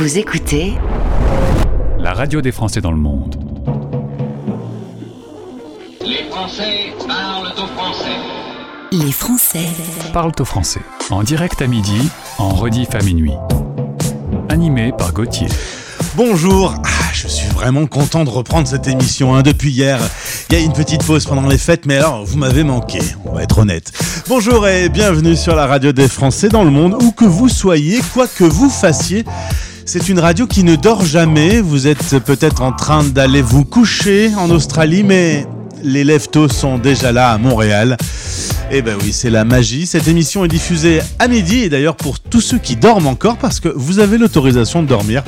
Vous 0.00 0.16
écoutez 0.16 0.72
la 1.98 2.14
radio 2.14 2.40
des 2.40 2.52
Français 2.52 2.80
dans 2.80 2.90
le 2.90 2.96
monde. 2.96 3.36
Les 6.00 6.24
Français 6.30 6.94
parlent 7.06 7.52
au 7.52 7.66
français. 7.66 8.16
Les 8.92 9.12
Français 9.12 9.66
Parlent 10.14 10.32
au 10.40 10.44
français. 10.46 10.80
En 11.10 11.22
direct 11.22 11.60
à 11.60 11.66
midi, 11.66 12.08
en 12.38 12.48
rediff 12.48 12.94
à 12.94 13.00
minuit. 13.00 13.34
Animé 14.48 14.90
par 14.96 15.12
Gauthier. 15.12 15.48
Bonjour, 16.14 16.76
ah, 16.82 17.10
je 17.12 17.28
suis 17.28 17.50
vraiment 17.50 17.86
content 17.86 18.24
de 18.24 18.30
reprendre 18.30 18.66
cette 18.66 18.88
émission 18.88 19.34
hein, 19.34 19.42
depuis 19.42 19.70
hier. 19.70 20.00
Il 20.48 20.54
y 20.54 20.62
a 20.62 20.64
une 20.64 20.72
petite 20.72 21.04
pause 21.04 21.26
pendant 21.26 21.46
les 21.46 21.58
fêtes, 21.58 21.84
mais 21.84 21.98
alors 21.98 22.24
vous 22.24 22.38
m'avez 22.38 22.64
manqué, 22.64 23.00
on 23.26 23.34
va 23.34 23.42
être 23.42 23.58
honnête. 23.58 23.92
Bonjour 24.28 24.66
et 24.66 24.88
bienvenue 24.88 25.36
sur 25.36 25.54
la 25.54 25.66
radio 25.66 25.92
des 25.92 26.08
Français 26.08 26.48
dans 26.48 26.64
le 26.64 26.70
monde, 26.70 26.96
où 27.02 27.12
que 27.12 27.26
vous 27.26 27.50
soyez, 27.50 28.00
quoi 28.14 28.26
que 28.26 28.44
vous 28.44 28.70
fassiez. 28.70 29.26
C'est 29.92 30.08
une 30.08 30.20
radio 30.20 30.46
qui 30.46 30.62
ne 30.62 30.76
dort 30.76 31.04
jamais. 31.04 31.60
Vous 31.60 31.88
êtes 31.88 32.20
peut-être 32.20 32.62
en 32.62 32.70
train 32.70 33.02
d'aller 33.02 33.42
vous 33.42 33.64
coucher 33.64 34.30
en 34.36 34.48
Australie, 34.50 35.02
mais 35.02 35.48
les 35.82 36.04
leftos 36.04 36.48
sont 36.48 36.78
déjà 36.78 37.10
là 37.10 37.32
à 37.32 37.38
Montréal. 37.38 37.96
Eh 38.72 38.82
ben 38.82 38.96
oui, 39.02 39.12
c'est 39.12 39.30
la 39.30 39.44
magie. 39.44 39.84
Cette 39.84 40.06
émission 40.06 40.44
est 40.44 40.48
diffusée 40.48 41.00
à 41.18 41.26
midi 41.26 41.64
et 41.64 41.68
d'ailleurs 41.68 41.96
pour 41.96 42.20
tous 42.20 42.40
ceux 42.40 42.58
qui 42.58 42.76
dorment 42.76 43.08
encore 43.08 43.36
parce 43.36 43.58
que 43.58 43.68
vous 43.68 43.98
avez 43.98 44.16
l'autorisation 44.16 44.80
de 44.84 44.86
dormir, 44.86 45.24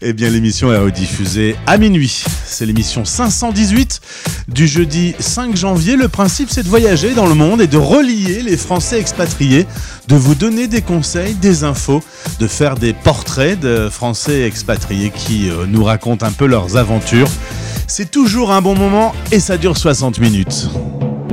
eh 0.00 0.14
bien 0.14 0.30
l'émission 0.30 0.72
est 0.72 0.78
rediffusée 0.78 1.56
à 1.66 1.76
minuit. 1.76 2.24
C'est 2.46 2.64
l'émission 2.64 3.04
518 3.04 4.00
du 4.48 4.66
jeudi 4.66 5.14
5 5.18 5.54
janvier. 5.54 5.96
Le 5.96 6.08
principe 6.08 6.48
c'est 6.50 6.62
de 6.62 6.68
voyager 6.68 7.12
dans 7.12 7.26
le 7.26 7.34
monde 7.34 7.60
et 7.60 7.66
de 7.66 7.76
relier 7.76 8.40
les 8.40 8.56
Français 8.56 8.98
expatriés, 8.98 9.66
de 10.08 10.16
vous 10.16 10.34
donner 10.34 10.66
des 10.66 10.80
conseils, 10.80 11.34
des 11.34 11.64
infos, 11.64 12.02
de 12.40 12.46
faire 12.46 12.76
des 12.76 12.94
portraits 12.94 13.60
de 13.60 13.90
Français 13.90 14.46
expatriés 14.46 15.12
qui 15.14 15.50
euh, 15.50 15.66
nous 15.68 15.84
racontent 15.84 16.24
un 16.24 16.32
peu 16.32 16.46
leurs 16.46 16.78
aventures. 16.78 17.28
C'est 17.88 18.10
toujours 18.10 18.52
un 18.52 18.62
bon 18.62 18.74
moment 18.74 19.14
et 19.32 19.40
ça 19.40 19.58
dure 19.58 19.76
60 19.76 20.18
minutes. 20.18 20.70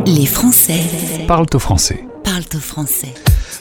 Les 0.06 0.26
Français 0.26 0.80
Parlent 1.28 1.46
au 1.54 1.60
français. 1.60 2.04
parlent 2.24 2.44
au 2.56 2.60
français. 2.60 3.14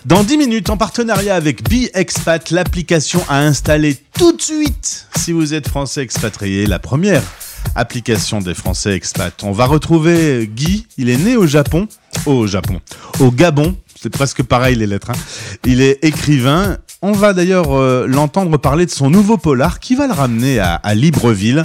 Dans 0.04 0.22
10 0.24 0.36
minutes, 0.38 0.70
en 0.70 0.76
partenariat 0.76 1.34
avec 1.34 1.68
BeExpat, 1.68 2.50
l'application 2.50 3.22
à 3.28 3.38
installer 3.38 3.96
tout 4.18 4.32
de 4.32 4.42
suite 4.42 5.06
si 5.16 5.32
vous 5.32 5.54
êtes 5.54 5.68
français 5.68 6.02
expatrié, 6.02 6.66
la 6.66 6.78
première 6.78 7.22
application 7.76 8.40
des 8.40 8.54
français 8.54 8.94
expats. 8.94 9.42
On 9.44 9.52
va 9.52 9.66
retrouver 9.66 10.48
Guy, 10.52 10.86
il 10.98 11.08
est 11.10 11.16
né 11.16 11.36
au 11.36 11.46
Japon, 11.46 11.86
au 12.26 12.46
Japon, 12.46 12.80
au 13.20 13.30
Gabon, 13.30 13.76
c'est 14.00 14.10
presque 14.10 14.42
pareil 14.42 14.74
les 14.74 14.86
lettres. 14.88 15.10
hein. 15.10 15.58
Il 15.64 15.80
est 15.80 15.98
écrivain. 16.04 16.78
On 17.02 17.12
va 17.12 17.32
d'ailleurs 17.32 17.72
euh, 17.76 18.06
l'entendre 18.08 18.56
parler 18.58 18.86
de 18.86 18.90
son 18.90 19.10
nouveau 19.10 19.36
polar 19.36 19.78
qui 19.80 19.94
va 19.94 20.06
le 20.08 20.12
ramener 20.12 20.58
à, 20.58 20.74
à 20.74 20.94
Libreville. 20.94 21.62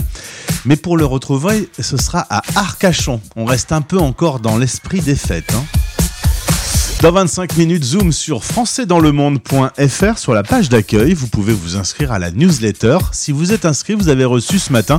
Mais 0.66 0.76
pour 0.76 0.98
le 0.98 1.06
retrouver, 1.06 1.70
ce 1.80 1.98
sera 1.98 2.26
à 2.30 2.42
Arcachon. 2.56 3.22
On 3.36 3.46
reste 3.46 3.72
un 3.72 3.82
peu 3.82 3.98
encore 4.00 4.40
dans 4.40 4.58
l'esprit 4.58 5.00
des 5.02 5.16
fêtes. 5.16 5.54
hein. 5.54 5.64
Dans 7.02 7.12
25 7.12 7.58
minutes, 7.58 7.84
zoom 7.84 8.12
sur 8.12 8.44
françaisdanslemonde.fr 8.44 10.18
sur 10.18 10.34
la 10.34 10.42
page 10.42 10.68
d'accueil. 10.70 11.14
Vous 11.14 11.28
pouvez 11.28 11.54
vous 11.54 11.76
inscrire 11.76 12.12
à 12.12 12.18
la 12.18 12.32
newsletter. 12.32 12.98
Si 13.12 13.32
vous 13.32 13.54
êtes 13.54 13.66
inscrit, 13.66 13.94
vous 13.94 14.10
avez 14.10 14.26
reçu 14.26 14.58
ce 14.58 14.74
matin 14.74 14.98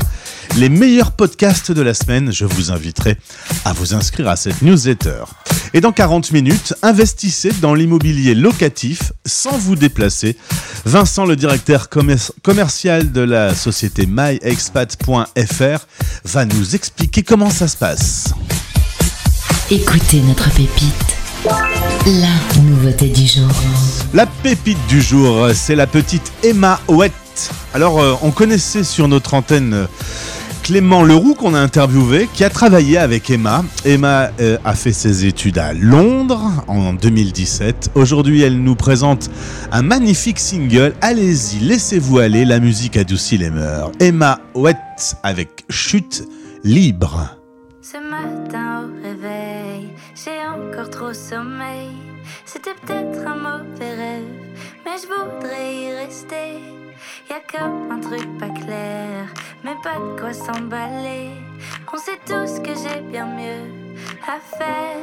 les 0.57 0.69
meilleurs 0.69 1.11
podcasts 1.11 1.73
de 1.73 1.83
la 1.83 1.95
semaine. 1.95 2.33
Je 2.33 2.45
vous 2.45 2.71
inviterai 2.71 3.17
à 3.65 3.73
vous 3.73 3.95
inscrire 3.95 4.29
à 4.29 4.37
cette 4.37 4.63
newsletter. 4.63 5.25
Et 5.75 5.81
dans 5.81 5.91
40 5.91 6.31
minutes, 6.31 6.73
investissez 6.83 7.51
dans 7.61 7.75
l'immobilier 7.75 8.37
locatif 8.37 9.13
sans 9.27 9.59
vous 9.59 9.75
déplacer. 9.75 10.37
Vincent, 10.85 11.27
le 11.27 11.35
directeur 11.35 11.89
commer- 11.89 12.31
commercial 12.45 13.11
de 13.11 13.23
la 13.23 13.57
société 13.57 14.07
myexpat.fr, 14.07 15.87
va 16.25 16.45
nous 16.45 16.75
expliquer 16.77 17.25
comment 17.25 17.51
ça 17.51 17.67
se 17.67 17.77
passe. 17.77 18.33
Écoutez 19.71 20.21
notre 20.21 20.49
pépite. 20.55 21.18
La 22.09 22.63
nouveauté 22.63 23.11
du 23.11 23.27
jour. 23.27 23.51
La 24.15 24.25
pépite 24.25 24.79
du 24.89 25.03
jour, 25.03 25.51
c'est 25.53 25.75
la 25.75 25.87
petite 25.87 26.33
Emma 26.43 26.81
Ouette. 26.89 27.13
Alors, 27.75 28.01
euh, 28.01 28.15
on 28.23 28.31
connaissait 28.31 28.83
sur 28.83 29.09
notre 29.09 29.35
antenne 29.35 29.75
euh, 29.75 29.87
Clément 30.63 31.03
Leroux 31.03 31.35
qu'on 31.35 31.53
a 31.53 31.61
interviewé, 31.61 32.27
qui 32.33 32.45
a 32.45 32.49
travaillé 32.49 32.97
avec 32.97 33.29
Emma. 33.29 33.63
Emma 33.85 34.31
euh, 34.41 34.57
a 34.65 34.75
fait 34.75 34.95
ses 34.95 35.27
études 35.27 35.59
à 35.59 35.75
Londres 35.75 36.65
en 36.67 36.95
2017. 36.95 37.91
Aujourd'hui, 37.95 38.41
elle 38.41 38.59
nous 38.63 38.75
présente 38.75 39.29
un 39.71 39.83
magnifique 39.83 40.39
single. 40.39 40.95
Allez-y, 41.03 41.61
laissez-vous 41.61 42.21
aller, 42.21 42.47
la 42.47 42.59
musique 42.59 42.97
adoucit 42.97 43.37
les 43.37 43.51
mœurs. 43.51 43.93
Emma 44.01 44.41
Ouette 44.55 45.17
avec 45.23 45.67
Chute 45.69 46.25
libre. 46.65 47.37
Ce 47.83 47.99
matin 47.99 48.85
au 48.85 49.03
réveil, 49.07 49.48
encore 50.59 50.91
trop 50.91 51.13
sommeil. 51.13 51.91
C'était 52.45 52.75
peut-être 52.75 53.27
un 53.27 53.37
mauvais 53.37 53.95
rêve, 53.95 54.25
mais 54.85 54.97
je 55.01 55.07
voudrais 55.07 55.75
y 55.75 55.93
rester. 55.95 56.59
Y 57.31 57.33
a 57.33 57.41
comme 57.53 57.93
un 57.93 58.01
truc 58.01 58.27
pas 58.39 58.49
clair, 58.49 59.27
mais 59.65 59.77
pas 59.83 59.99
de 59.99 60.21
quoi 60.21 60.33
s'emballer. 60.33 61.31
On 61.93 61.97
sait 61.97 62.19
tous 62.27 62.61
que 62.61 62.75
j'ai 62.75 63.01
bien 63.01 63.27
mieux 63.27 63.65
à 64.27 64.39
faire. 64.57 64.97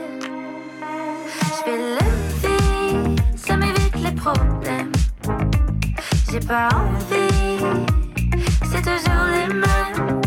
Je 1.57 1.71
vais 1.71 1.77
lever, 1.97 3.15
ça 3.35 3.57
m'évite 3.57 3.95
les 4.03 4.11
problèmes. 4.11 4.91
J'ai 6.31 6.39
pas 6.39 6.67
envie, 6.73 7.59
c'est 8.63 8.81
toujours 8.81 9.25
les 9.31 9.53
mêmes. 9.53 10.21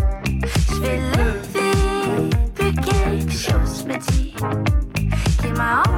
Je 0.70 0.80
vais 0.80 1.00
lever, 1.16 2.30
puis 2.54 2.74
quelque 2.74 3.32
chose 3.32 3.84
me 3.84 3.98
dit 3.98 4.34
qui 5.58 5.64
m'a 5.64 5.82
envahi. 5.82 5.97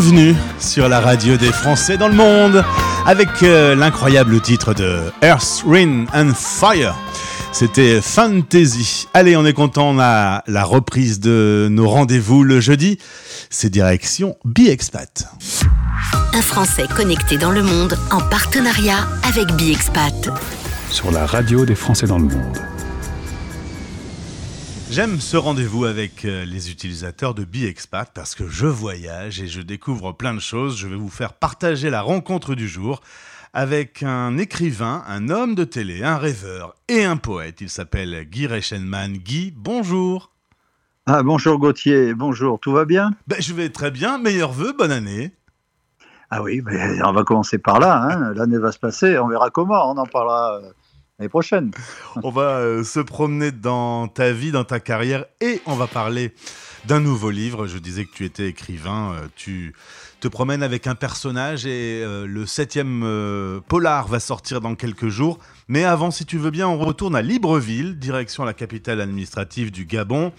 Bienvenue 0.00 0.36
sur 0.60 0.88
la 0.88 1.00
radio 1.00 1.36
des 1.36 1.50
Français 1.50 1.96
dans 1.96 2.06
le 2.06 2.14
monde 2.14 2.64
avec 3.04 3.42
euh, 3.42 3.74
l'incroyable 3.74 4.40
titre 4.40 4.72
de 4.72 5.00
Earth, 5.22 5.64
Rain 5.66 6.04
and 6.14 6.34
Fire. 6.36 6.94
C'était 7.50 8.00
Fantasy. 8.00 9.08
Allez, 9.12 9.36
on 9.36 9.44
est 9.44 9.54
content, 9.54 9.88
on 9.88 9.98
a 9.98 10.44
la 10.46 10.62
reprise 10.62 11.18
de 11.18 11.66
nos 11.68 11.88
rendez-vous 11.88 12.44
le 12.44 12.60
jeudi. 12.60 13.00
C'est 13.50 13.70
direction 13.70 14.36
BiExpat. 14.44 15.26
Un 16.32 16.42
Français 16.42 16.86
connecté 16.96 17.36
dans 17.36 17.50
le 17.50 17.64
monde 17.64 17.98
en 18.12 18.20
partenariat 18.20 19.08
avec 19.24 19.50
BiExpat. 19.56 20.30
Sur 20.92 21.10
la 21.10 21.26
radio 21.26 21.66
des 21.66 21.74
Français 21.74 22.06
dans 22.06 22.18
le 22.18 22.26
monde. 22.26 22.58
J'aime 24.98 25.20
ce 25.20 25.36
rendez-vous 25.36 25.84
avec 25.84 26.24
euh, 26.24 26.44
les 26.44 26.72
utilisateurs 26.72 27.32
de 27.32 27.44
BiExpat 27.44 28.10
parce 28.12 28.34
que 28.34 28.48
je 28.48 28.66
voyage 28.66 29.40
et 29.40 29.46
je 29.46 29.60
découvre 29.60 30.10
plein 30.10 30.34
de 30.34 30.40
choses. 30.40 30.76
Je 30.76 30.88
vais 30.88 30.96
vous 30.96 31.08
faire 31.08 31.34
partager 31.34 31.88
la 31.88 32.02
rencontre 32.02 32.56
du 32.56 32.66
jour 32.66 33.00
avec 33.52 34.02
un 34.02 34.36
écrivain, 34.38 35.04
un 35.06 35.28
homme 35.28 35.54
de 35.54 35.62
télé, 35.62 36.02
un 36.02 36.18
rêveur 36.18 36.74
et 36.88 37.04
un 37.04 37.16
poète. 37.16 37.60
Il 37.60 37.70
s'appelle 37.70 38.24
Guy 38.24 38.48
Reichenmann. 38.48 39.12
Guy, 39.18 39.54
bonjour. 39.56 40.32
Ah, 41.06 41.22
bonjour 41.22 41.60
Gauthier, 41.60 42.12
bonjour, 42.12 42.58
tout 42.58 42.72
va 42.72 42.84
bien? 42.84 43.12
Ben, 43.28 43.40
Je 43.40 43.54
vais 43.54 43.68
très 43.68 43.92
bien, 43.92 44.18
meilleurs 44.18 44.50
vœux, 44.50 44.74
bonne 44.76 44.90
année. 44.90 45.30
Ah 46.30 46.42
oui, 46.42 46.60
ben, 46.60 47.00
on 47.04 47.12
va 47.12 47.22
commencer 47.22 47.58
par 47.58 47.78
là, 47.78 48.02
hein. 48.02 48.34
l'année 48.34 48.58
va 48.58 48.72
se 48.72 48.80
passer, 48.80 49.16
on 49.16 49.28
verra 49.28 49.50
comment, 49.50 49.92
on 49.92 49.96
en 49.96 50.06
parlera 50.06 50.56
euh, 50.56 50.72
l'année 51.18 51.28
prochaine. 51.28 51.72
On 52.22 52.30
va 52.30 52.58
euh, 52.58 52.84
se 52.84 53.00
promener 53.00 53.50
dans 53.50 54.08
ta 54.08 54.32
vie, 54.32 54.52
dans 54.52 54.64
ta 54.64 54.80
carrière 54.80 55.24
et 55.40 55.60
on 55.66 55.74
va 55.74 55.86
parler 55.86 56.32
d'un 56.86 57.00
nouveau 57.00 57.30
livre. 57.30 57.66
Je 57.66 57.78
disais 57.78 58.04
que 58.04 58.12
tu 58.12 58.24
étais 58.24 58.48
écrivain, 58.48 59.14
euh, 59.14 59.26
tu 59.34 59.74
te 60.20 60.28
promènes 60.28 60.62
avec 60.62 60.86
un 60.86 60.94
personnage 60.94 61.66
et 61.66 62.04
le 62.04 62.44
septième 62.44 63.60
polar 63.68 64.08
va 64.08 64.18
sortir 64.18 64.60
dans 64.60 64.74
quelques 64.74 65.06
jours. 65.06 65.38
Mais 65.68 65.84
avant, 65.84 66.10
si 66.10 66.24
tu 66.24 66.38
veux 66.38 66.50
bien, 66.50 66.66
on 66.66 66.76
retourne 66.76 67.14
à 67.14 67.22
Libreville, 67.22 68.00
direction 68.00 68.44
la 68.44 68.52
capitale 68.52 69.00
administrative 69.00 69.70
du 69.70 69.84
Gabon. 69.84 70.32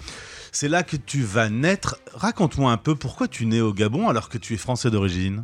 C'est 0.51 0.67
là 0.67 0.83
que 0.83 0.97
tu 0.97 1.21
vas 1.21 1.49
naître. 1.49 1.97
Raconte-moi 2.13 2.73
un 2.73 2.77
peu 2.77 2.93
pourquoi 2.95 3.29
tu 3.29 3.45
nais 3.45 3.61
au 3.61 3.73
Gabon 3.73 4.09
alors 4.09 4.27
que 4.27 4.37
tu 4.37 4.53
es 4.53 4.57
français 4.57 4.91
d'origine. 4.91 5.43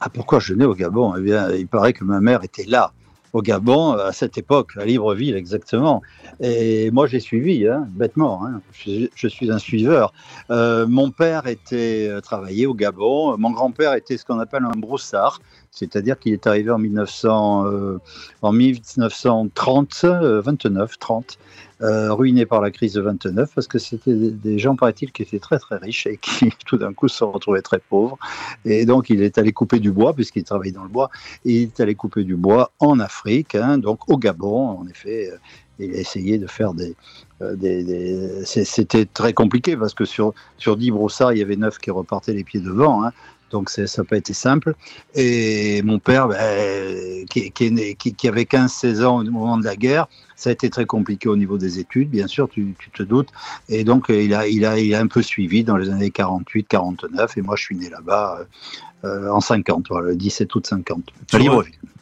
Ah, 0.00 0.08
pourquoi 0.08 0.38
je 0.38 0.54
nais 0.54 0.64
au 0.64 0.74
Gabon? 0.74 1.14
Eh 1.16 1.20
bien, 1.20 1.50
il 1.52 1.66
paraît 1.66 1.92
que 1.92 2.04
ma 2.04 2.20
mère 2.20 2.42
était 2.44 2.64
là, 2.64 2.92
au 3.32 3.42
Gabon, 3.42 3.92
à 3.92 4.12
cette 4.12 4.38
époque, 4.38 4.72
à 4.76 4.84
Libreville 4.84 5.36
exactement. 5.36 6.02
Et 6.40 6.90
moi, 6.90 7.06
j'ai 7.06 7.20
suivi, 7.20 7.66
hein, 7.66 7.86
bêtement. 7.90 8.44
Hein. 8.46 8.60
Je, 8.72 9.28
suis 9.28 9.50
un 9.50 9.58
suiveur. 9.58 10.12
Euh, 10.50 10.86
mon 10.86 11.10
père 11.10 11.46
était 11.46 12.08
euh, 12.08 12.20
travaillé 12.20 12.66
au 12.66 12.74
Gabon. 12.74 13.36
Mon 13.38 13.50
grand-père 13.50 13.94
était 13.94 14.16
ce 14.16 14.24
qu'on 14.24 14.38
appelle 14.38 14.64
un 14.64 14.78
broussard, 14.78 15.40
c'est-à-dire 15.70 16.18
qu'il 16.18 16.32
est 16.32 16.46
arrivé 16.46 16.70
en, 16.70 16.78
1900, 16.78 17.66
euh, 17.66 17.98
en 18.42 18.52
1930, 18.52 20.04
29, 20.04 20.98
30. 20.98 21.38
Euh, 21.80 22.12
ruinés 22.12 22.44
par 22.44 22.60
la 22.60 22.72
crise 22.72 22.94
de 22.94 23.00
29 23.00 23.52
parce 23.54 23.68
que 23.68 23.78
c'était 23.78 24.12
des, 24.12 24.58
gens, 24.58 24.74
paraît-il, 24.74 25.12
qui 25.12 25.22
étaient 25.22 25.38
très 25.38 25.60
très 25.60 25.76
riches 25.76 26.08
et 26.08 26.16
qui 26.16 26.50
tout 26.66 26.76
d'un 26.76 26.92
coup 26.92 27.06
se 27.06 27.22
retrouvaient 27.22 27.62
très 27.62 27.78
pauvres. 27.78 28.18
Et 28.64 28.84
donc 28.84 29.10
il 29.10 29.22
est 29.22 29.38
allé 29.38 29.52
couper 29.52 29.78
du 29.78 29.92
bois, 29.92 30.12
puisqu'il 30.12 30.42
travaillait 30.42 30.72
dans 30.72 30.82
le 30.82 30.88
bois, 30.88 31.08
il 31.44 31.62
est 31.62 31.78
allé 31.78 31.94
couper 31.94 32.24
du 32.24 32.34
bois 32.34 32.72
en 32.80 32.98
Afrique, 32.98 33.54
hein, 33.54 33.78
donc 33.78 34.10
au 34.10 34.16
Gabon, 34.18 34.80
en 34.80 34.88
effet. 34.88 35.30
Euh, 35.30 35.36
il 35.80 35.94
a 35.94 35.98
essayé 35.98 36.38
de 36.38 36.48
faire 36.48 36.74
des. 36.74 36.96
Euh, 37.40 38.42
C'était 38.44 39.04
très 39.04 39.32
compliqué 39.32 39.76
parce 39.76 39.94
que 39.94 40.04
sur, 40.04 40.34
sur 40.56 40.76
10 40.76 40.90
brossards, 40.90 41.34
il 41.34 41.38
y 41.38 41.42
avait 41.42 41.54
9 41.54 41.78
qui 41.78 41.92
repartaient 41.92 42.32
les 42.32 42.42
pieds 42.42 42.58
devant. 42.58 43.04
Hein. 43.04 43.12
Donc 43.50 43.70
ça 43.70 43.82
n'a 43.82 44.04
pas 44.04 44.16
été 44.16 44.32
simple. 44.32 44.74
Et 45.14 45.82
mon 45.82 45.98
père, 45.98 46.28
ben, 46.28 47.24
qui, 47.26 48.28
avait 48.28 48.42
15-16 48.42 49.04
ans 49.04 49.20
au 49.20 49.30
moment 49.30 49.56
de 49.56 49.64
la 49.64 49.76
guerre, 49.76 50.08
ça 50.38 50.50
a 50.50 50.52
été 50.52 50.70
très 50.70 50.86
compliqué 50.86 51.28
au 51.28 51.36
niveau 51.36 51.58
des 51.58 51.80
études, 51.80 52.10
bien 52.10 52.28
sûr, 52.28 52.48
tu, 52.48 52.76
te 52.94 53.02
doutes. 53.02 53.30
Et 53.68 53.82
donc 53.82 54.06
il 54.08 54.32
a, 54.32 54.46
il, 54.46 54.64
a, 54.64 54.78
il 54.78 54.94
a 54.94 55.00
un 55.00 55.08
peu 55.08 55.20
suivi 55.20 55.64
dans 55.64 55.76
les 55.76 55.90
années 55.90 56.10
48-49. 56.10 57.32
Et 57.36 57.42
moi, 57.42 57.56
je 57.56 57.64
suis 57.64 57.76
né 57.76 57.90
là-bas 57.90 58.46
euh, 59.04 59.28
en 59.30 59.40
50, 59.40 59.86
voilà, 59.90 60.10
le 60.10 60.16
17 60.16 60.54
août 60.54 60.64
50. 60.64 61.02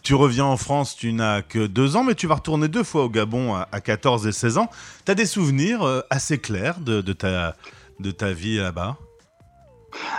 Tu, 0.03 0.15
reviens 0.15 0.45
en 0.45 0.59
France, 0.59 0.97
tu 0.97 1.15
n'as 1.15 1.41
que 1.41 1.67
deux 1.67 1.97
ans, 1.97 2.05
mais 2.05 2.15
tu 2.15 2.27
vas 2.27 2.35
retourner 2.35 2.69
deux 2.69 2.85
fois 2.85 3.05
au 3.05 3.09
Gabon 3.09 3.55
à, 3.55 3.81
14 3.81 4.27
et 4.27 4.33
16 4.33 4.59
ans. 4.59 4.69
Tu 5.07 5.13
as 5.13 5.15
des 5.15 5.27
souvenirs 5.27 5.83
euh, 5.83 6.03
assez 6.11 6.37
clairs 6.37 6.79
de, 6.81 7.01
de, 7.01 7.13
ta, 7.15 7.57
de 8.01 8.11
ta 8.11 8.33
vie 8.33 8.59
là-bas? 8.59 8.99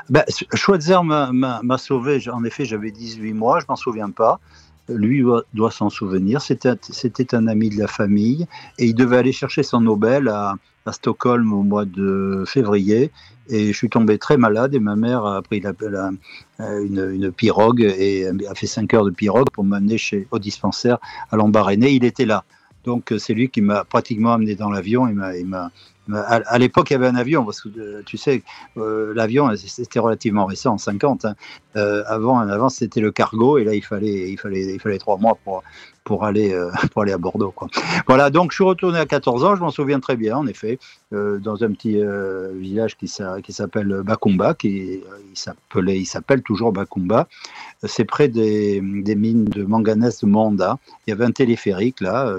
Ben, 0.10 0.24
Schweitzer 0.56 1.04
m'a 1.04 1.78
sauvé. 1.78 2.20
En 2.34 2.44
effet, 2.44 2.66
j'avais 2.66 2.90
18 2.90 3.34
mois, 3.34 3.60
je 3.60 3.66
m'en 3.70 3.76
souviens 3.76 4.10
pas. 4.10 4.40
Lui 4.90 5.24
doit, 5.54 5.72
s'en 5.72 5.90
souvenir. 5.90 6.42
C'était 6.42 7.36
un 7.36 7.48
ami 7.48 7.70
de 7.70 7.78
la 7.78 7.88
famille 7.88 8.48
et 8.78 8.86
il 8.86 8.96
devait 8.96 9.18
aller 9.18 9.32
chercher 9.32 9.64
son 9.64 9.82
Nobel 9.82 10.28
à, 10.28 10.56
Stockholm 10.90 11.52
au 11.52 11.64
mois 11.64 11.84
de 11.84 12.46
février. 12.48 13.12
Et 13.50 13.74
je 13.74 13.78
suis 13.78 13.90
tombé 13.90 14.18
très 14.18 14.38
malade 14.38 14.74
et 14.74 14.80
ma 14.80 14.96
mère 14.96 15.26
a 15.26 15.42
pris 15.42 15.60
la, 15.60 15.74
une, 16.60 17.12
une, 17.14 17.32
pirogue 17.32 17.82
et 17.82 18.26
a 18.28 18.56
fait 18.56 18.68
5 18.68 18.94
heures 18.94 19.04
de 19.04 19.12
pirogue 19.12 19.50
pour 19.52 19.66
m'amener 19.66 19.98
au 20.32 20.40
dispensaire 20.40 20.98
à 21.30 21.36
Lambaréné. 21.36 21.92
Il 21.92 22.06
était 22.06 22.26
là. 22.26 22.46
Donc 22.88 23.14
c'est 23.20 23.34
lui 23.34 23.50
qui 23.50 23.62
m'a 23.62 23.84
pratiquement 23.84 24.34
amené 24.34 24.56
dans 24.56 24.72
l'avion. 24.72 25.08
Il 25.08 25.14
m'a 25.14 25.72
à, 26.14 26.58
l'époque, 26.58 26.90
il 26.90 26.94
y 26.94 26.96
avait 26.96 27.08
un 27.08 27.16
avion, 27.16 27.44
parce 27.44 27.62
que 27.62 27.70
euh, 27.78 28.02
tu 28.06 28.18
sais, 28.18 28.44
euh, 28.78 29.14
l'avion, 29.14 29.50
c'était 29.56 30.00
relativement 30.00 30.46
récent, 30.46 30.74
en 30.74 30.78
50. 30.78 31.26
Hein. 31.26 31.36
Euh, 31.76 32.04
avant, 32.08 32.40
avant 32.40 32.70
c'était 32.70 33.02
le 33.02 33.12
cargo, 33.12 33.58
et 33.58 33.64
là, 33.64 33.74
il 33.74 33.84
fallait, 33.84 34.30
il 34.30 34.38
fallait, 34.38 34.74
il 34.74 34.80
fallait 34.80 34.98
trois 34.98 35.18
mois 35.18 35.38
pour, 35.44 35.64
pour 36.08 36.24
aller, 36.24 36.54
euh, 36.54 36.72
pour 36.94 37.02
aller 37.02 37.12
à 37.12 37.18
Bordeaux. 37.18 37.52
Quoi. 37.52 37.68
Voilà, 38.08 38.30
donc 38.30 38.52
je 38.52 38.56
suis 38.56 38.64
retourné 38.64 38.98
à 38.98 39.06
14 39.06 39.44
ans, 39.44 39.56
je 39.58 39.62
m'en 39.62 39.72
souviens 39.72 40.00
très 40.00 40.16
bien, 40.16 40.38
en 40.38 40.48
effet, 40.48 40.80
euh, 41.14 41.38
dans 41.38 41.64
un 41.66 41.72
petit 41.74 42.02
euh, 42.02 42.54
village 42.56 42.96
qui, 42.96 43.10
s'appelle 43.10 44.02
Bakumba, 44.06 44.54
qui 44.54 45.02
il 45.76 46.06
s'appelle 46.06 46.42
toujours 46.42 46.72
Bakumba. 46.72 47.28
C'est 47.84 48.06
près 48.06 48.30
des, 48.30 48.82
mines 48.82 49.46
de 49.46 49.64
manganèse 49.64 50.22
de 50.22 50.28
Manda. 50.28 50.80
Il 51.06 51.10
y 51.10 51.14
avait 51.14 51.26
un 51.26 51.32
téléphérique 51.32 52.02
là 52.02 52.34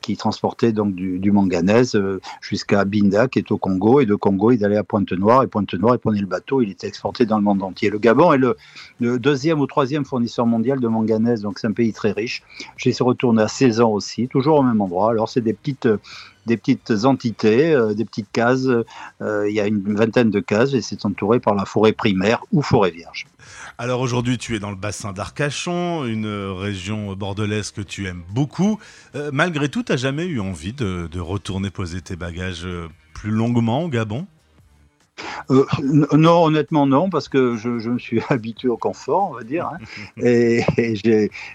qui 0.00 0.16
transportait 0.16 0.72
donc 0.72 0.94
du, 0.94 1.30
manganèse 1.30 2.00
jusqu'à 2.40 2.84
Binda, 2.84 3.28
qui 3.28 3.38
est 3.38 3.52
au 3.52 3.58
Congo, 3.58 4.00
et 4.00 4.06
de 4.06 4.14
Congo 4.14 4.50
il 4.50 4.64
allait 4.64 4.76
à 4.76 4.84
Pointe-Noire, 4.84 5.42
et 5.42 5.46
Pointe-Noire 5.46 5.94
il 5.94 5.98
prenait 5.98 6.20
le 6.20 6.26
bateau, 6.26 6.62
il 6.62 6.70
était 6.70 6.88
exporté 6.88 7.26
dans 7.26 7.36
le 7.36 7.44
monde 7.44 7.62
entier. 7.62 7.90
Le 7.90 7.98
Gabon 7.98 8.32
est 8.32 8.38
le, 8.38 8.56
le 9.00 9.18
deuxième 9.18 9.60
ou 9.60 9.66
troisième 9.66 10.04
fournisseur 10.04 10.46
mondial 10.46 10.80
de 10.80 10.88
manganèse, 10.88 11.42
donc 11.42 11.58
c'est 11.58 11.68
un 11.68 11.72
pays 11.72 11.92
très 11.92 12.12
riche. 12.12 12.42
J'ai 13.02 13.06
retourné 13.06 13.42
à 13.42 13.48
16 13.48 13.80
ans 13.80 13.90
aussi, 13.90 14.28
toujours 14.28 14.60
au 14.60 14.62
même 14.62 14.80
endroit. 14.80 15.10
Alors 15.10 15.28
c'est 15.28 15.40
des 15.40 15.54
petites, 15.54 15.88
des 16.46 16.56
petites 16.56 17.04
entités, 17.04 17.74
euh, 17.74 17.94
des 17.94 18.04
petites 18.04 18.30
cases. 18.30 18.68
Euh, 19.20 19.48
il 19.48 19.52
y 19.56 19.58
a 19.58 19.66
une 19.66 19.96
vingtaine 19.96 20.30
de 20.30 20.38
cases 20.38 20.72
et 20.72 20.82
c'est 20.82 21.04
entouré 21.04 21.40
par 21.40 21.56
la 21.56 21.64
forêt 21.64 21.90
primaire 21.90 22.44
ou 22.52 22.62
forêt 22.62 22.92
vierge. 22.92 23.26
Alors 23.76 24.00
aujourd'hui, 24.00 24.38
tu 24.38 24.54
es 24.54 24.60
dans 24.60 24.70
le 24.70 24.76
bassin 24.76 25.12
d'Arcachon, 25.12 26.04
une 26.04 26.28
région 26.56 27.14
bordelaise 27.14 27.72
que 27.72 27.80
tu 27.80 28.06
aimes 28.06 28.22
beaucoup. 28.30 28.78
Euh, 29.16 29.30
malgré 29.32 29.68
tout, 29.68 29.82
tu 29.82 29.90
n'as 29.90 29.98
jamais 29.98 30.26
eu 30.26 30.38
envie 30.38 30.72
de, 30.72 31.08
retourner 31.18 31.70
poser 31.70 32.02
tes 32.02 32.14
bagages 32.14 32.68
plus 33.14 33.32
longuement 33.32 33.82
au 33.82 33.88
Gabon? 33.88 34.28
Non, 35.50 36.44
honnêtement 36.44 36.86
non, 36.86 37.10
parce 37.10 37.28
que 37.28 37.56
je, 37.56 37.68
me 37.68 37.98
suis 37.98 38.20
habitué 38.28 38.68
au 38.68 38.76
confort, 38.76 39.30
on 39.30 39.34
va 39.34 39.44
dire, 39.44 39.66
hein. 39.66 39.78
et 40.16 40.64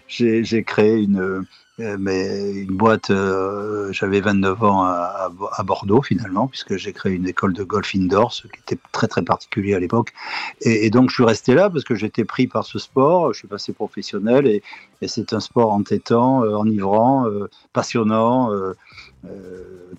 j'ai 0.07 0.63
créé 0.63 1.01
une, 1.01 1.19
euh, 1.19 1.41
mais 1.79 2.53
une 2.53 2.75
boîte, 2.75 3.11
euh, 3.11 3.91
j'avais 3.91 4.19
29 4.19 4.63
ans 4.63 4.83
à, 4.83 5.29
Bordeaux 5.63 6.01
finalement, 6.01 6.47
puisque 6.47 6.75
j'ai 6.75 6.91
créé 6.91 7.13
une 7.13 7.27
école 7.27 7.53
de 7.53 7.63
golf 7.63 7.93
indoor, 7.95 8.33
ce 8.33 8.47
qui 8.47 8.59
était 8.59 8.79
très 8.91 9.07
très 9.07 9.21
particulier 9.21 9.75
à 9.75 9.79
l'époque. 9.79 10.13
Et, 10.61 10.89
donc 10.89 11.09
je 11.09 11.15
suis 11.15 11.23
resté 11.23 11.53
là 11.53 11.69
parce 11.69 11.83
que 11.83 11.93
j'étais 11.93 12.25
pris 12.25 12.47
par 12.47 12.65
ce 12.65 12.79
sport, 12.79 13.33
je 13.33 13.39
suis 13.39 13.47
passé 13.47 13.73
professionnel 13.73 14.47
et, 14.47 14.63
c'est 15.05 15.33
un 15.33 15.39
sport 15.39 15.71
entêtant, 15.71 16.43
euh, 16.43 16.55
enivrant, 16.55 17.27
euh, 17.27 17.47
passionnant, 17.71 18.51
euh, 18.51 18.73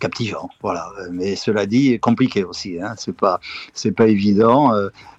captivant. 0.01 0.51
Voilà. 0.61 0.91
Mais 1.13 1.37
cela 1.37 1.67
dit, 1.67 2.01
compliqué 2.01 2.43
aussi. 2.43 2.81
Hein. 2.81 2.95
C'est 2.97 3.17
pas, 3.17 3.39
c'est 3.75 3.93
pas 3.93 4.09
évident. 4.09 4.73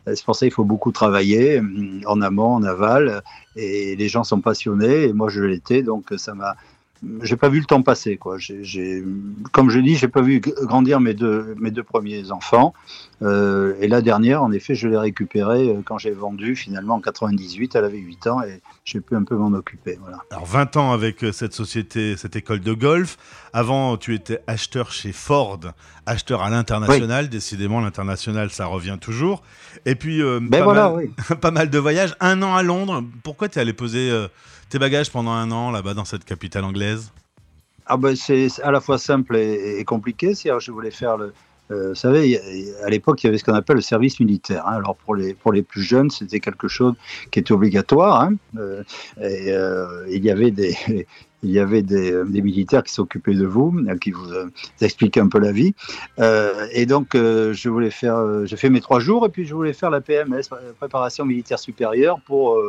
c'est 0.06 0.26
pour 0.26 0.36
ça 0.36 0.46
qu'il 0.46 0.54
faut 0.54 0.66
beaucoup 0.66 0.92
travailler 0.92 1.62
en 2.06 2.22
amont, 2.22 2.56
en 2.56 2.64
aval 2.64 3.24
et 3.60 3.96
les 3.96 4.08
gens 4.08 4.24
sont 4.24 4.42
passionnés 4.42 5.04
et 5.04 5.14
moi 5.14 5.30
je 5.30 5.42
l'étais 5.42 5.84
donc 5.84 6.14
ça 6.18 6.34
m'a 6.34 6.56
j'ai 7.22 7.38
pas 7.38 7.50
vu 7.50 7.60
le 7.60 7.66
temps 7.66 7.82
passer 7.82 8.18
quoi. 8.18 8.38
J'ai, 8.38 9.04
comme 9.52 9.70
je 9.70 9.80
dis, 9.80 9.96
j'ai 9.96 10.08
pas 10.08 10.22
vu 10.22 10.40
grandir 10.40 11.00
mes 11.00 11.14
deux 11.14 11.56
mes 11.58 11.72
deux 11.72 11.84
premiers 11.84 12.32
enfants. 12.32 12.74
Euh, 13.22 13.76
et 13.80 13.88
la 13.88 14.02
dernière, 14.02 14.42
en 14.42 14.52
effet, 14.52 14.76
je 14.76 14.88
l'ai 14.88 14.98
récupérée 14.98 15.70
euh, 15.70 15.82
quand 15.84 15.98
j'ai 15.98 16.12
vendu 16.12 16.56
finalement 16.56 16.96
en 16.96 17.02
98. 17.02 17.76
Elle 17.76 17.84
avait 17.84 17.98
8 17.98 18.28
ans 18.28 18.42
et 18.44 18.62
j'ai 18.86 19.02
pu 19.02 19.16
un 19.16 19.24
peu 19.24 19.36
m'en 19.36 19.52
occuper. 19.52 19.98
Voilà. 20.02 20.20
Alors 20.32 20.46
20 20.46 20.78
ans 20.78 20.92
avec 20.94 21.24
euh, 21.24 21.32
cette 21.32 21.54
société, 21.54 22.16
cette 22.16 22.36
école 22.36 22.62
de 22.62 22.74
golf. 22.74 23.18
Avant, 23.52 23.98
tu 23.98 24.16
étais 24.16 24.40
acheteur 24.48 24.92
chez 24.92 25.12
Ford, 25.12 25.60
acheteur 26.06 26.42
à 26.42 26.50
l'international. 26.50 27.30
Décidément, 27.30 27.82
l'international, 27.82 28.52
ça 28.52 28.68
revient 28.68 28.98
toujours. 29.00 29.44
Et 29.86 29.96
puis 29.96 30.22
ben 30.22 30.50
pas, 30.50 30.64
voilà, 30.64 30.90
mal, 30.90 31.40
pas, 31.42 31.52
mal, 31.52 31.70
de 31.70 31.78
voyages. 31.78 32.16
Un 32.20 32.42
an 32.42 32.56
à 32.56 32.64
Londres. 32.64 33.04
Pourquoi 33.24 33.50
tu 33.50 33.58
es 33.58 33.62
allé 33.62 33.74
poser 33.74 34.28
tes 34.70 34.80
bagages 34.80 35.12
pendant 35.12 35.32
un 35.32 35.52
an 35.52 35.72
là-bas 35.72 35.94
dans 35.94 36.06
cette 36.06 36.26
capitale 36.26 36.64
anglaise? 36.64 37.12
Ah 37.88 37.98
ben 37.98 38.16
c'est 38.16 38.48
à 38.62 38.70
la 38.70 38.82
fois 38.82 39.00
simple 39.00 39.36
et, 39.36 39.84
compliqué. 39.84 40.34
je 40.36 40.72
voulais 40.72 40.92
faire 40.92 41.18
le, 41.18 41.34
vous 41.70 41.96
savez, 41.96 42.40
à 42.84 42.90
l'époque, 42.90 43.24
il 43.24 43.28
y 43.28 43.30
avait 43.30 43.38
ce 43.38 43.44
qu'on 43.44 43.54
appelle 43.54 43.78
le 43.78 43.82
service 43.82 44.20
militaire. 44.20 44.68
Hein. 44.68 44.78
Alors 44.78 44.96
pour 44.96 45.16
les, 45.16 45.34
pour 45.34 45.54
les 45.54 45.62
plus 45.62 45.84
jeunes, 45.84 46.10
c'était 46.10 46.40
quelque 46.40 46.68
chose 46.68 46.96
qui 47.32 47.40
était 47.40 47.52
obligatoire. 47.52 48.22
Hein. 48.22 48.36
et 49.22 49.54
il 50.10 50.24
y 50.24 50.32
avait 50.32 50.52
des, 50.52 50.76
il 51.44 51.52
y 51.52 51.60
avait 51.60 51.82
des, 51.82 52.42
militaires 52.42 52.84
qui 52.84 52.94
s'occupaient 52.94 53.36
de 53.36 53.46
vous, 53.46 53.74
qui 54.02 54.12
vous, 54.12 54.28
expliquaient 54.82 55.22
un 55.22 55.30
peu 55.30 55.40
la 55.40 55.52
vie. 55.52 55.74
et 56.74 56.86
donc, 56.86 57.10
je 57.14 57.70
voulais 57.70 57.92
faire, 57.92 58.46
j'ai 58.46 58.58
fait 58.58 58.70
mes 58.70 58.82
trois 58.82 59.00
jours, 59.00 59.26
et 59.26 59.30
puis 59.30 59.46
je 59.46 59.54
voulais 59.54 59.74
faire 59.74 59.90
la 59.90 60.02
PMS, 60.02 60.50
préparation 60.80 61.26
militaire 61.26 61.60
supérieure, 61.60 62.20
pour 62.26 62.60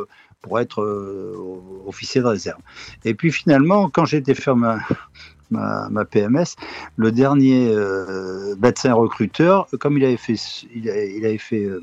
pour 0.41 0.59
être 0.59 0.81
euh, 0.81 1.35
officier 1.85 2.21
de 2.21 2.27
réserve. 2.27 2.59
Et 3.05 3.13
puis 3.13 3.31
finalement, 3.31 3.89
quand 3.89 4.11
été 4.11 4.33
faire 4.33 4.55
ma, 4.55 4.79
ma, 5.51 6.05
PMS, 6.05 6.55
le 6.95 7.11
dernier 7.11 7.69
euh, 7.71 8.55
médecin 8.61 8.93
recruteur, 8.93 9.67
comme 9.79 9.97
il 9.97 10.05
avait 10.05 10.17
fait, 10.17 10.35
il, 10.73 10.89
avait 10.89 11.37
fait 11.37 11.65
euh, 11.65 11.81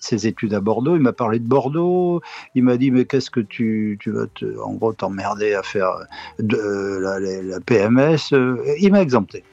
ses 0.00 0.26
études 0.26 0.54
à 0.54 0.60
Bordeaux, 0.60 0.96
il 0.96 1.02
m'a 1.02 1.12
parlé 1.12 1.38
de 1.38 1.46
Bordeaux, 1.46 2.20
il 2.54 2.64
m'a 2.64 2.76
dit 2.76 2.90
mais 2.90 3.04
qu'est-ce 3.04 3.30
que 3.30 3.40
tu, 3.40 3.98
vas 4.06 4.26
te, 4.26 4.58
en 4.60 4.74
gros 4.74 4.92
t'emmerder 4.92 5.54
à 5.54 5.62
faire 5.62 6.06
de, 6.38 6.98
la, 7.00 7.20
la, 7.20 7.60
PMS, 7.60 8.34
il 8.80 8.90
m'a 8.90 9.00
exempté. 9.00 9.44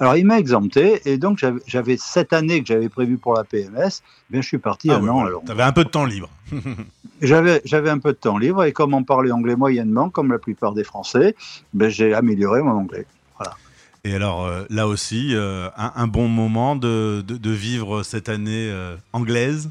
Alors, 0.00 0.16
il 0.16 0.26
m'a 0.26 0.38
exempté, 0.38 1.00
et 1.04 1.18
donc 1.18 1.42
j'avais 1.66 1.96
cette 1.98 2.32
année 2.32 2.60
que 2.60 2.66
j'avais 2.66 2.88
prévu 2.88 3.16
pour 3.18 3.34
la 3.34 3.44
PMS, 3.44 4.02
bien, 4.30 4.40
je 4.40 4.46
suis 4.46 4.58
parti 4.58 4.90
ah 4.90 4.96
un 4.96 5.08
an. 5.08 5.26
Tu 5.44 5.52
avais 5.52 5.62
un 5.62 5.72
peu 5.72 5.84
de 5.84 5.88
temps 5.88 6.04
libre. 6.04 6.28
j'avais 7.22 7.90
un 7.90 7.98
peu 7.98 8.12
de 8.12 8.18
temps 8.18 8.38
libre, 8.38 8.64
et 8.64 8.72
comme 8.72 8.94
on 8.94 9.04
parlait 9.04 9.32
anglais 9.32 9.56
moyennement, 9.56 10.10
comme 10.10 10.32
la 10.32 10.38
plupart 10.38 10.74
des 10.74 10.84
Français, 10.84 11.34
ben, 11.74 11.88
j'ai 11.88 12.14
amélioré 12.14 12.62
mon 12.62 12.72
anglais. 12.72 13.06
Voilà. 13.38 13.54
Et 14.06 14.14
alors, 14.14 14.46
euh, 14.46 14.64
là 14.70 14.86
aussi, 14.86 15.30
euh, 15.34 15.68
un, 15.76 16.06
bon 16.06 16.28
moment 16.28 16.76
de, 16.76 17.22
de, 17.22 17.50
vivre 17.50 18.04
cette 18.04 18.28
année 18.28 18.70
euh, 18.70 18.94
anglaise? 19.12 19.70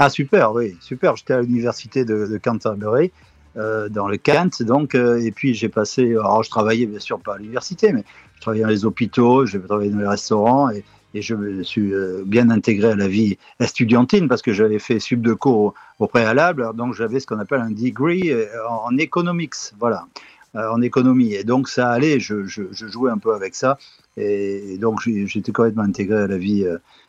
Ah, 0.00 0.10
super, 0.10 0.52
oui, 0.52 0.76
super. 0.80 1.14
J'étais 1.14 1.34
à 1.34 1.42
l'université 1.42 2.04
de, 2.04 2.26
de 2.26 2.38
Canterbury. 2.38 3.12
dans 3.54 4.08
le 4.08 4.16
Kent, 4.16 4.62
donc, 4.62 4.94
et 4.94 5.30
puis 5.30 5.54
j'ai 5.54 5.68
passé, 5.68 6.02
alors 6.12 6.42
je 6.42 6.50
travaillais 6.50 6.86
bien 6.86 6.98
sûr 6.98 7.20
pas 7.20 7.34
à 7.34 7.38
l'université, 7.38 7.92
mais 7.92 8.04
je 8.40 8.44
travaillais 8.46 8.62
dans 8.62 8.70
les 8.70 8.86
hôpitaux, 8.86 9.44
j'ai 9.44 9.60
travaillé 9.60 9.90
dans 9.90 9.98
les 9.98 10.08
restaurants 10.08 10.70
et, 10.70 10.82
je 11.12 11.34
me 11.34 11.62
suis 11.64 11.92
euh, 11.92 12.22
bien 12.24 12.50
intégré 12.50 12.92
à 12.92 12.94
la 12.94 13.08
vie 13.08 13.36
estudiantine 13.58 14.28
parce 14.28 14.42
que 14.42 14.52
j'avais 14.52 14.78
fait 14.78 15.00
sub 15.00 15.20
de 15.22 15.34
cours 15.34 15.74
au, 15.98 16.06
préalable, 16.06 16.70
donc 16.74 16.94
j'avais 16.94 17.18
ce 17.18 17.26
qu'on 17.26 17.40
appelle 17.40 17.60
un 17.60 17.72
degree 17.72 18.30
euh, 18.30 18.46
en, 18.68 18.96
economics, 18.96 19.54
voilà, 19.78 20.06
euh, 20.54 20.70
en 20.70 20.80
économie. 20.80 21.34
Et 21.34 21.42
donc 21.42 21.68
ça 21.68 21.90
allait, 21.90 22.20
je, 22.20 22.44
jouais 22.46 23.10
un 23.10 23.18
peu 23.18 23.34
avec 23.34 23.56
ça 23.56 23.76
et, 24.16 24.78
donc 24.78 25.00
j'étais 25.02 25.52
complètement 25.52 25.82
intégré 25.82 26.16
à 26.16 26.26
la 26.28 26.38
vie, 26.38 26.64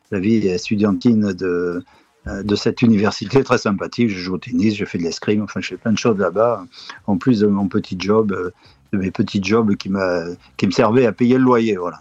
la 0.09 0.19
estudiantine 0.19 1.31
de, 1.31 1.83
de 2.25 2.55
cette 2.55 2.81
université 2.81 3.43
très 3.43 3.59
sympathique. 3.59 4.09
Je 4.09 4.17
joue 4.17 4.33
au 4.33 4.39
tennis, 4.39 4.75
je 4.75 4.83
fais 4.83 4.97
de 4.97 5.03
l'escrime, 5.03 5.43
enfin 5.43 5.61
je 5.61 5.69
fais 5.69 5.77
plein 5.77 5.93
de 5.93 5.99
choses 5.99 6.17
là-bas, 6.17 6.65
en 7.05 7.17
plus 7.17 7.39
de 7.39 7.47
mon 7.47 7.67
petit 7.67 7.95
job 7.99 8.51
de 8.91 8.97
mes 8.97 9.11
petits 9.11 9.43
jobs 9.43 9.75
qui, 9.75 9.89
qui 10.57 10.67
me 10.67 10.71
servaient 10.71 11.05
à 11.05 11.11
payer 11.11 11.37
le 11.37 11.43
loyer. 11.43 11.77
Voilà. 11.77 11.99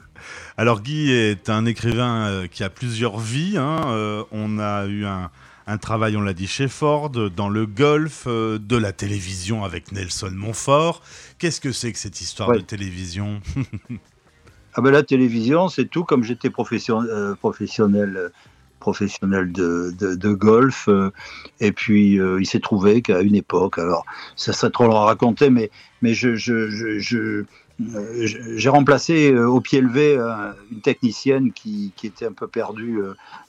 Alors 0.57 0.83
Guy 0.83 1.11
est 1.11 1.49
un 1.49 1.65
écrivain 1.65 2.27
euh, 2.27 2.47
qui 2.47 2.65
a 2.65 2.71
plusieurs 2.71 3.19
vies. 3.19 3.57
Hein. 3.57 3.81
Euh, 3.87 4.25
on 4.31 4.59
a 4.59 4.87
eu 4.87 5.05
un, 5.07 5.31
travail, 5.79 6.17
on 6.17 6.21
l'a 6.21 6.35
dit, 6.35 6.47
chez 6.49 6.69
Ford, 6.69 7.11
dans 7.11 7.49
le 7.49 7.65
golf, 7.65 8.25
euh, 8.27 8.59
de 8.59 8.77
la 8.77 8.93
télévision 8.93 9.65
avec 9.65 9.93
Nelson 9.93 10.33
Montfort. 10.33 11.03
Qu'est-ce 11.39 11.61
que 11.61 11.73
c'est 11.73 11.93
que 11.93 11.99
cette 11.99 12.21
histoire 12.21 12.53
de 12.53 12.61
télévision 12.61 13.41
Ah 14.75 14.83
ben 14.83 14.91
la 14.93 15.03
télévision, 15.03 15.69
c'est 15.69 15.87
tout 15.87 16.05
comme 16.05 16.23
j'étais 16.23 16.51
professionnel 16.51 18.31
professionnel 18.81 19.53
de, 19.53 19.93
de, 19.97 20.33
golf. 20.33 20.89
Euh, 20.89 21.13
et 21.61 21.71
puis, 21.71 22.19
euh, 22.19 22.41
il 22.41 22.47
s'est 22.47 22.59
trouvé 22.59 23.03
qu'à 23.03 23.21
une 23.21 23.37
époque, 23.37 23.79
alors, 23.79 24.05
ça 24.35 24.53
serait 24.53 24.71
trop 24.71 24.89
long 24.89 24.97
à 24.97 25.05
raconter, 25.05 25.51
mais, 25.51 25.71
mais 26.03 26.15
euh, 26.25 27.45
j'ai 27.79 28.69
remplacé 28.69 29.35
au 29.35 29.61
pied 29.61 29.81
levé 29.81 30.19
une 30.71 30.81
technicienne 30.81 31.53
qui, 31.53 31.93
qui, 31.97 32.09
était 32.09 32.27
un 32.27 32.33
peu 32.33 32.47
perdue 32.47 33.01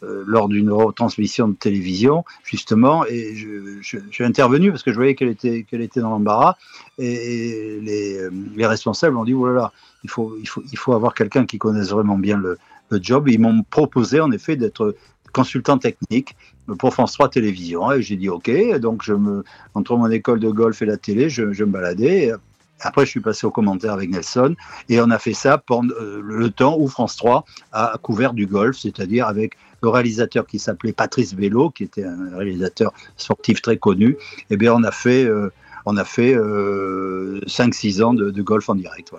lors 0.02 0.48
d'une 0.48 0.72
retransmission 0.72 1.50
de 1.50 1.56
télévision, 1.56 2.24
justement, 2.46 3.06
et 3.08 3.36
suis 3.82 4.24
intervenu 4.24 4.72
parce 4.72 4.84
que 4.84 4.92
je 4.92 4.96
voyais 4.96 5.16
qu'elle 5.16 5.28
était, 5.28 5.64
qu'elle 5.64 5.82
était 5.82 6.00
dans 6.00 6.12
l'embarras, 6.12 6.56
et, 6.98 7.80
les, 7.82 8.30
les, 8.56 8.66
responsables 8.66 9.18
ont 9.18 9.26
dit, 9.26 9.34
voilà, 9.34 9.74
il 10.06 10.10
faut, 10.10 10.38
il 10.40 10.48
faut, 10.48 10.64
il 10.72 10.78
faut 10.78 10.94
avoir 10.94 11.14
quelqu'un 11.14 11.46
qui 11.46 11.58
connaisse 11.58 11.90
vraiment 11.90 12.18
bien 12.18 12.38
le, 12.38 12.58
le 12.92 13.00
job. 13.02 13.28
ils 13.30 13.40
m'ont 13.40 13.64
proposé 13.64 14.20
en 14.20 14.32
effet 14.32 14.56
d'être 14.56 14.96
consultant 15.32 15.78
technique 15.78 16.36
pour 16.80 16.94
France 16.94 17.14
3 17.14 17.30
Télévision. 17.30 17.92
Et 17.92 18.02
j'ai 18.02 18.16
dit 18.16 18.30
OK. 18.30 18.52
Donc, 18.80 19.04
je 19.04 19.14
me, 19.14 19.44
entre 19.74 19.96
mon 19.96 20.10
école 20.10 20.40
de 20.40 20.50
golf 20.50 20.82
et 20.82 20.86
la 20.86 20.98
télé, 20.98 21.30
je, 21.30 21.44
me 21.44 21.66
baladais. 21.66 22.32
Après, 22.82 23.06
je 23.06 23.12
suis 23.12 23.20
passé 23.20 23.46
au 23.46 23.52
commentaire 23.52 23.94
avec 23.94 24.10
Nelson 24.10 24.56
et 24.90 25.00
on 25.02 25.12
a 25.12 25.20
fait 25.20 25.34
ça 25.34 25.60
pendant 25.60 25.94
euh, 26.02 26.20
le 26.24 26.50
temps 26.50 26.78
où 26.80 26.88
France 26.88 27.16
3 27.16 27.46
a 27.74 27.98
couvert 28.02 28.34
du 28.34 28.48
golf, 28.48 28.78
c'est-à-dire 28.78 29.28
avec 29.28 29.56
le 29.82 29.90
réalisateur 29.90 30.46
qui 30.46 30.60
s'appelait 30.60 30.94
Patrice 30.94 31.34
Bello, 31.34 31.70
qui 31.70 31.84
était 31.84 32.04
un 32.04 32.36
réalisateur 32.36 32.94
sportif 33.18 33.62
très 33.62 33.78
connu. 33.78 34.18
Eh 34.50 34.58
bien, 34.58 34.74
on 34.74 34.84
a 34.84 34.92
fait, 34.92 35.26
euh, 35.26 35.50
fait 36.06 36.36
5-6 36.36 38.00
euh, 38.00 38.04
ans 38.04 38.14
de, 38.14 38.42
golf 38.42 38.70
en 38.70 38.76
direct. 38.76 39.12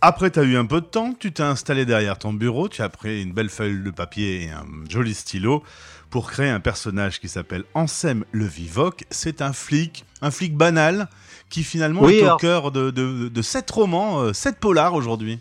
Après, 0.00 0.30
tu 0.30 0.38
as 0.38 0.42
eu 0.42 0.56
un 0.56 0.66
peu 0.66 0.80
de 0.80 0.86
temps, 0.86 1.14
tu 1.18 1.32
t'es 1.32 1.42
installé 1.42 1.86
derrière 1.86 2.18
ton 2.18 2.32
bureau, 2.32 2.68
tu 2.68 2.82
as 2.82 2.88
pris 2.88 3.22
une 3.22 3.32
belle 3.32 3.48
feuille 3.48 3.82
de 3.82 3.90
papier 3.90 4.44
et 4.44 4.50
un 4.50 4.66
joli 4.88 5.14
stylo 5.14 5.62
pour 6.10 6.30
créer 6.30 6.50
un 6.50 6.60
personnage 6.60 7.20
qui 7.20 7.28
s'appelle 7.28 7.64
Ansem 7.74 8.24
le 8.30 8.44
Vivoc. 8.44 9.04
C'est 9.10 9.42
un 9.42 9.52
flic, 9.52 10.04
un 10.22 10.30
flic 10.30 10.54
banal, 10.54 11.08
qui 11.48 11.64
finalement 11.64 12.08
est 12.08 12.28
au 12.28 12.36
cœur 12.36 12.72
de, 12.72 12.90
de, 12.90 13.42
sept 13.42 13.70
romans, 13.70 14.20
euh, 14.20 14.32
sept 14.32 14.58
polars 14.58 14.94
aujourd'hui. 14.94 15.40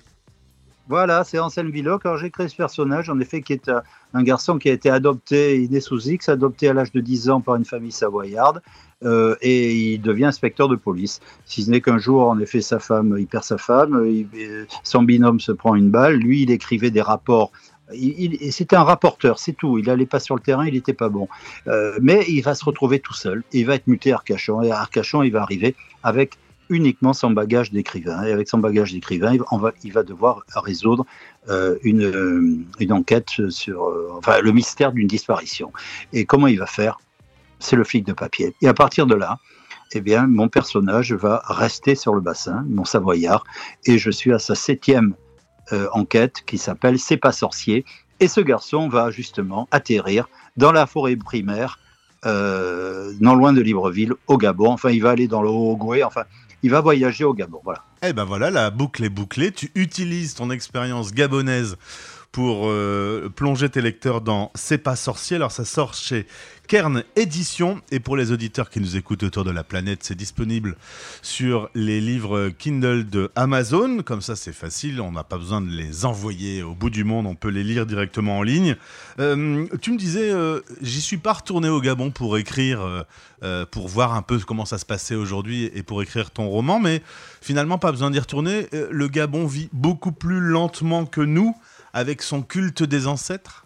Voilà, 0.88 1.24
c'est 1.24 1.40
Anselme 1.40 1.72
Vivoc. 1.72 2.06
Alors 2.06 2.18
j'ai 2.18 2.30
créé 2.30 2.48
ce 2.48 2.56
personnage, 2.56 3.10
en 3.10 3.20
effet, 3.20 3.42
qui 3.42 3.54
est 3.54 3.70
un, 4.14 4.24
garçon 4.24 4.60
qui 4.60 4.70
a 4.70 4.74
été 4.74 4.90
adopté, 4.90 5.62
il 5.62 5.76
est 5.76 5.82
sous 5.82 6.10
X, 6.10 6.30
adopté 6.30 6.70
à 6.70 6.74
l'âge 6.74 6.92
de 6.92 7.02
10 7.02 7.30
ans 7.30 7.42
par 7.42 7.56
une 7.56 7.66
famille 7.66 7.92
savoyarde. 7.92 8.62
Euh, 9.04 9.36
et 9.42 9.94
il 9.94 10.02
devient 10.02 10.26
inspecteur 10.26 10.70
de 10.70 10.76
police. 10.76 11.20
Si 11.46 11.64
ce 11.64 11.72
n'est 11.72 11.82
qu'un 11.82 11.98
jour, 11.98 12.30
en 12.30 12.40
effet, 12.40 12.62
sa 12.62 12.80
femme, 12.80 13.16
il 13.20 13.28
perd 13.28 13.44
sa 13.44 13.58
femme, 13.58 14.26
son 14.84 15.04
binôme 15.04 15.40
se 15.40 15.52
prend 15.52 15.76
une 15.76 15.90
balle, 15.90 16.16
lui, 16.16 16.44
il 16.44 16.52
écrivait 16.52 16.92
des 16.92 17.02
rapports 17.02 17.52
c'était 18.52 18.76
un 18.76 18.84
rapporteur, 18.84 19.40
c'est 19.40 19.54
tout. 19.54 19.78
Il 19.78 19.86
n'allait 19.86 20.06
pas 20.06 20.20
sur 20.20 20.36
le 20.36 20.42
terrain, 20.42 20.66
il 20.66 20.74
n'était 20.74 20.94
pas 20.94 21.10
bon. 21.10 21.28
Euh, 21.68 21.98
mais 22.02 22.26
il 22.28 22.42
va 22.42 22.56
se 22.56 22.66
retrouver 22.66 23.00
tout 23.00 23.14
seul. 23.14 23.44
il 23.52 23.66
va 23.66 23.76
être 23.76 23.88
muté 23.88 24.12
à 24.12 24.16
Arcachon. 24.16 24.62
Et 24.62 24.72
à 24.72 24.80
Arcachon, 24.80 25.24
il 25.24 25.32
va 25.32 25.42
arriver 25.42 25.76
avec 26.04 26.38
uniquement 26.70 27.14
son 27.14 27.32
bagage 27.32 27.72
d'écrivain. 27.72 28.24
Et 28.24 28.32
avec 28.32 28.48
son 28.48 28.58
bagage 28.58 28.94
d'écrivain, 28.94 29.34
il, 29.84 29.92
va, 29.94 30.04
devoir 30.04 30.44
résoudre 30.56 31.06
euh, 31.50 31.78
une, 31.84 32.66
une, 32.80 32.92
enquête 32.94 33.50
sur 33.50 33.94
enfin, 34.18 34.40
le 34.42 34.52
mystère 34.52 34.92
d'une 34.92 35.08
disparition. 35.08 35.72
Et 36.14 36.26
comment 36.26 36.48
il 36.48 36.60
va 36.60 36.68
faire? 36.68 37.00
C'est 37.60 37.76
le 37.76 37.84
flic 37.84 38.06
de 38.06 38.14
papier. 38.14 38.54
Et 38.62 38.68
à 38.68 38.74
partir 38.74 39.08
de 39.08 39.16
là, 39.16 39.40
eh 39.94 40.02
bien, 40.02 40.28
mon 40.28 40.50
personnage 40.50 41.14
va 41.14 41.42
rester 41.46 41.96
sur 41.96 42.14
le 42.14 42.22
bassin, 42.22 42.66
mon 42.68 42.86
savoyard, 42.86 43.44
et 43.86 43.98
je 43.98 44.12
suis 44.12 44.34
à 44.34 44.40
sa 44.40 44.56
septième 44.56 45.16
euh, 45.74 45.88
enquête 45.94 46.44
qui 46.46 46.58
s'appelle 46.58 47.00
C'est 47.00 47.18
pas 47.18 47.32
sorcier. 47.32 47.86
Et 48.20 48.28
ce 48.28 48.42
garçon 48.42 48.88
va 48.88 49.12
justement 49.12 49.68
atterrir 49.72 50.30
dans 50.58 50.72
la 50.72 50.86
forêt 50.86 51.16
primaire, 51.16 51.80
euh, 52.26 53.12
non 53.20 53.36
loin 53.36 53.52
de 53.52 53.62
Libreville, 53.62 54.14
au 54.28 54.38
Gabon. 54.38 54.70
Enfin, 54.70 54.92
il 54.92 55.02
va 55.02 55.12
aller 55.12 55.28
dans 55.28 55.42
le 55.42 55.50
Haut-Goué, 55.50 56.04
enfin, 56.04 56.24
il 56.64 56.72
va 56.72 56.82
voyager 56.82 57.24
au 57.24 57.34
Gabon. 57.34 57.62
Voilà. 57.64 57.84
Eh 58.04 58.14
ben 58.14 58.24
voilà, 58.24 58.52
la 58.52 58.70
boucle 58.70 59.04
est 59.04 59.10
bouclée. 59.10 59.52
Tu 59.52 59.72
utilises 59.76 60.36
ton 60.36 60.50
expérience 60.52 61.14
gabonaise 61.14 61.78
pour 62.32 62.68
euh, 62.68 63.30
plonger 63.34 63.70
tes 63.70 63.82
lecteurs 63.82 64.22
dans 64.22 64.52
C'est 64.56 64.78
pas 64.78 64.96
sorcier. 64.96 65.38
Alors 65.38 65.52
ça 65.52 65.64
sort 65.64 65.94
chez 65.94 66.28
Kern 66.68 67.04
Édition 67.16 67.82
et 67.92 68.00
pour 68.00 68.18
les 68.18 68.32
auditeurs 68.32 68.70
qui 68.70 68.80
nous 68.80 68.98
écoutent 68.98 69.24
autour 69.24 69.44
de 69.44 69.52
la 69.52 69.64
planète, 69.64 70.00
c'est 70.04 70.16
disponible 70.16 70.76
sur 71.22 71.70
les 71.76 72.02
livres 72.02 72.50
Kindle 72.50 73.10
de 73.10 73.32
Amazon. 73.36 74.02
Comme 74.04 74.22
ça, 74.22 74.36
c'est 74.36 74.54
facile, 74.54 75.02
on 75.02 75.12
n'a 75.12 75.24
pas 75.24 75.38
besoin 75.38 75.62
de 75.62 75.70
les 75.70 76.06
envoyer 76.06 76.64
au 76.64 76.74
bout 76.74 76.90
du 76.90 77.04
monde, 77.04 77.28
on 77.28 77.36
peut 77.36 77.50
les 77.50 77.64
lire 77.64 77.86
directement 77.86 78.40
en 78.40 78.44
ligne. 78.44 78.76
Euh, 79.20 79.66
tu 79.82 79.92
me 79.92 79.98
disais, 79.98 80.32
euh, 80.32 80.62
j'y 80.82 81.02
suis 81.02 81.18
pas 81.18 81.34
retourné 81.34 81.70
au 81.70 81.82
Gabon 81.82 82.12
pour 82.12 82.38
écrire, 82.38 83.06
pour 83.72 83.88
voir 83.88 84.16
un 84.16 84.24
peu 84.24 84.40
comment 84.40 84.66
ça 84.66 84.78
se 84.78 84.86
passait 84.86 85.16
aujourd'hui 85.16 85.70
et 85.76 85.84
pour 85.84 86.02
écrire 86.02 86.32
ton 86.32 86.50
roman, 86.50 86.80
mais 86.80 87.02
finalement 87.42 87.78
pas 87.78 87.92
besoin 87.92 88.10
d'y 88.10 88.20
retourner. 88.20 88.68
le 88.72 89.08
Gabon 89.08 89.46
vit 89.46 89.70
beaucoup 89.72 90.12
plus 90.12 90.40
lentement 90.40 91.06
que 91.06 91.22
nous 91.22 91.56
avec 91.94 92.22
son 92.22 92.42
culte 92.42 92.84
des 92.84 93.08
ancêtres? 93.08 93.66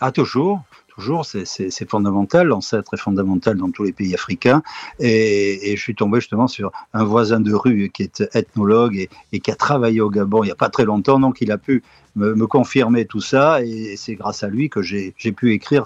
Ah, 0.00 0.12
toujours. 0.12 0.62
Toujours, 0.96 1.26
c'est 1.26 1.90
fondamental, 1.90 2.46
l'ancêtre 2.46 2.94
est 2.94 3.00
fondamental 3.00 3.56
dans 3.56 3.70
tous 3.70 3.84
les 3.84 3.92
pays 3.92 4.14
africains. 4.14 4.62
Et, 4.98 5.74
je 5.76 5.80
suis 5.80 5.94
tombé 5.94 6.20
justement 6.20 6.48
sur 6.48 6.72
un 6.94 7.04
voisin 7.04 7.40
de 7.40 7.52
rue 7.52 7.90
qui 7.92 8.02
est 8.02 8.24
ethnologue 8.34 9.08
et, 9.32 9.40
qui 9.40 9.50
a 9.50 9.54
travaillé 9.54 10.00
au 10.00 10.08
Gabon 10.10 10.42
il 10.42 10.46
n'y 10.46 10.52
a 10.52 10.56
pas 10.56 10.70
très 10.70 10.84
longtemps, 10.84 11.20
donc 11.20 11.40
il 11.40 11.52
a 11.52 11.58
pu 11.58 11.82
me, 12.14 12.46
confirmer 12.46 13.04
tout 13.04 13.20
ça, 13.20 13.62
et, 13.62 13.96
c'est 13.96 14.14
grâce 14.14 14.42
à 14.42 14.48
lui 14.48 14.70
que 14.70 14.80
j'ai 14.80 15.12
pu 15.36 15.52
écrire 15.52 15.84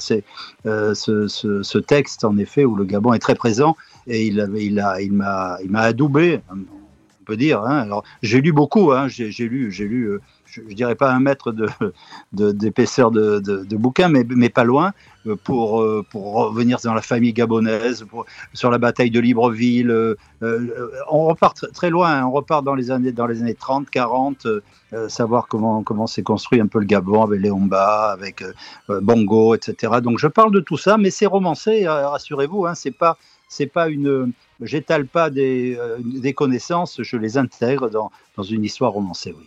euh, 0.67 0.95
ce, 0.95 1.79
texte, 1.79 2.25
en 2.25 2.39
effet, 2.39 2.65
où 2.65 2.77
le 2.77 2.85
Gabon 2.85 3.13
est 3.13 3.19
très 3.19 3.35
présent, 3.35 3.77
et 4.07 4.27
il 4.27 4.37
m'a 4.37 4.59
il 4.59 4.81
a, 4.81 5.01
il 5.01 5.69
il 5.69 5.77
adoubé, 5.77 6.41
dire. 7.37 7.63
Hein. 7.63 7.79
Alors, 7.79 8.05
j'ai 8.23 8.41
lu 8.41 8.53
beaucoup, 8.53 8.93
hein. 8.93 9.09
j'ai 9.09 9.31
lu, 9.49 9.71
j'ai 9.71 9.87
lu 9.87 10.05
euh, 10.07 10.21
je, 10.47 10.61
ne 10.63 10.73
dirais 10.73 10.95
pas 10.95 11.13
un 11.13 11.21
mètre 11.21 11.55
d'épaisseur 12.33 13.11
de, 13.11 13.39
de, 13.39 13.65
de, 13.65 13.77
bouquin, 13.77 14.09
mais, 14.09 14.25
mais, 14.29 14.49
pas 14.49 14.65
loin, 14.65 14.93
euh, 15.27 15.37
pour, 15.37 15.81
euh, 15.81 16.05
pour 16.11 16.35
revenir 16.35 16.79
dans 16.83 16.95
la 16.95 17.03
famille 17.03 17.33
gabonaise, 17.33 18.05
sur 18.53 18.71
la 18.71 18.79
bataille 18.79 19.11
de 19.11 19.21
Libreville. 19.21 20.17
On 21.11 21.25
repart 21.27 21.73
très 21.73 21.91
loin, 21.91 22.11
hein. 22.11 22.27
on 22.27 22.33
repart 22.33 22.65
dans 22.65 22.75
les 22.75 22.91
années, 22.91 23.13
dans 23.13 23.27
les 23.27 23.43
années 23.43 23.55
30, 23.55 23.91
40, 23.91 24.47
savoir 25.09 25.47
comment, 25.47 25.83
comment 25.83 26.07
s'est 26.07 26.23
construit 26.23 26.61
un 26.61 26.67
peu 26.67 26.81
le 26.81 26.87
Gabon 26.87 27.23
avec 27.23 27.41
Léomba, 27.41 28.11
avec 28.11 28.43
Bongo, 28.89 29.55
etc. 29.55 29.95
Donc 30.03 30.19
je 30.19 30.27
parle 30.27 30.53
de 30.53 30.61
tout 30.61 30.77
ça, 30.77 30.97
mais 30.99 31.11
c'est 31.11 31.27
romancé, 31.27 31.87
rassurez-vous, 31.87 32.67
c'est 32.75 32.91
pas 32.91 33.17
c'est 33.51 33.67
pas 33.67 33.89
une 33.89 34.33
j'étale 34.63 35.07
pas 35.07 35.29
des, 35.31 35.79
des, 36.05 36.35
connaissances, 36.35 37.03
je 37.03 37.17
les 37.17 37.37
intègre 37.37 37.91
dans, 37.91 38.11
dans 38.37 38.43
une 38.43 38.65
histoire 38.65 38.93
romancée, 38.93 39.35
oui. 39.39 39.47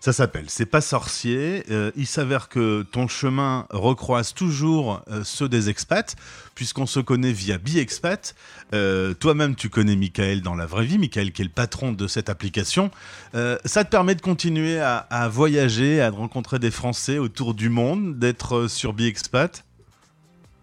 Ça 0.00 0.12
s'appelle 0.12 0.44
C'est 0.48 0.66
pas 0.66 0.80
sorcier. 0.80 1.64
Euh, 1.70 1.90
il 1.96 2.06
s'avère 2.06 2.48
que 2.48 2.82
ton 2.82 3.08
chemin 3.08 3.66
recroise 3.70 4.32
toujours 4.32 5.02
euh, 5.10 5.22
ceux 5.24 5.48
des 5.48 5.68
expats, 5.68 6.14
puisqu'on 6.54 6.86
se 6.86 7.00
connaît 7.00 7.32
via 7.32 7.58
BiExpat. 7.58 8.34
Euh, 8.74 9.14
Toi-même, 9.14 9.56
tu 9.56 9.68
connais 9.68 9.96
Michael 9.96 10.42
dans 10.42 10.54
la 10.54 10.66
vraie 10.66 10.84
vie, 10.84 10.98
Michael 10.98 11.32
qui 11.32 11.42
est 11.42 11.46
le 11.46 11.50
patron 11.50 11.92
de 11.92 12.06
cette 12.06 12.28
application. 12.28 12.90
Euh, 13.34 13.58
ça 13.64 13.84
te 13.84 13.90
permet 13.90 14.14
de 14.14 14.20
continuer 14.20 14.78
à, 14.78 14.98
à, 14.98 15.28
voyager, 15.28 16.00
à 16.00 16.10
rencontrer 16.10 16.58
des 16.58 16.70
Français 16.70 17.18
autour 17.18 17.54
du 17.54 17.68
monde, 17.68 18.18
d'être 18.18 18.68
sur 18.68 18.92
BiExpat 18.92 19.64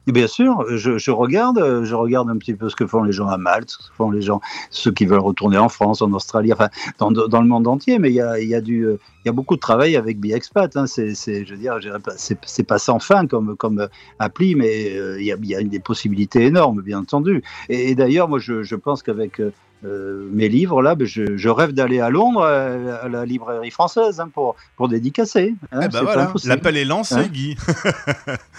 Bien 0.07 0.27
sûr, 0.27 0.65
je, 0.77 1.11
regarde, 1.11 1.83
je 1.83 1.95
regarde 1.95 2.29
un 2.29 2.37
petit 2.37 2.53
peu 2.53 2.69
ce 2.69 2.75
que 2.75 2.85
font 2.85 3.03
les 3.03 3.11
gens 3.11 3.27
à 3.27 3.37
Malte, 3.37 3.69
ce 3.71 3.77
que 3.89 3.95
font 3.95 4.11
les 4.11 4.21
gens, 4.21 4.39
ceux 4.69 4.91
qui 4.91 5.05
veulent 5.05 5.19
retourner 5.19 5.57
en 5.57 5.69
France, 5.69 6.01
en 6.01 6.11
Australie, 6.13 6.53
enfin 6.53 6.69
dans, 6.99 7.11
dans 7.11 7.41
le 7.41 7.47
monde 7.47 7.67
entier. 7.67 7.99
Mais 7.99 8.09
il 8.09 8.15
y 8.15 8.21
a, 8.21 8.39
y 8.39 8.53
a 8.53 8.61
du, 8.61 8.87
il 9.25 9.27
y 9.27 9.29
a 9.29 9.33
beaucoup 9.33 9.55
de 9.55 9.59
travail 9.59 9.95
avec 9.95 10.19
BiExpat. 10.19 10.77
Hein. 10.77 10.85
C'est, 10.85 11.15
je 11.15 11.51
veux 11.51 11.57
dire, 11.59 11.79
c'est, 12.15 12.63
pas 12.63 12.77
sans 12.77 12.99
fin 12.99 13.25
comme, 13.25 13.55
comme 13.55 13.87
appli, 14.19 14.53
mais 14.53 14.95
euh, 14.95 15.19
il, 15.19 15.25
y 15.25 15.31
a, 15.31 15.35
il 15.41 15.49
y 15.49 15.55
a 15.55 15.63
des 15.63 15.79
possibilités 15.79 16.43
énormes, 16.45 16.83
bien 16.83 16.99
entendu. 16.99 17.43
Et, 17.69 17.95
d'ailleurs, 17.95 18.29
moi, 18.29 18.37
je, 18.37 18.61
je 18.61 18.75
pense 18.75 19.01
qu'avec 19.01 19.41
euh, 19.83 20.29
mes 20.31 20.47
livres, 20.47 20.83
là, 20.83 20.93
ben, 20.93 21.07
je, 21.07 21.37
je 21.37 21.49
rêve 21.49 21.71
d'aller 21.71 21.99
à 21.99 22.11
Londres, 22.11 22.43
à, 22.43 23.09
la 23.09 23.25
librairie 23.25 23.71
française, 23.71 24.19
hein, 24.19 24.29
pour, 24.31 24.55
pour 24.77 24.89
dédicacer. 24.89 25.55
Hein. 25.71 25.79
Eh 25.83 25.87
ben 25.87 26.03
voilà, 26.03 26.31
l'appel 26.45 26.77
est 26.77 26.85
lancé, 26.85 27.15
hein. 27.15 27.27
Guy. 27.27 27.57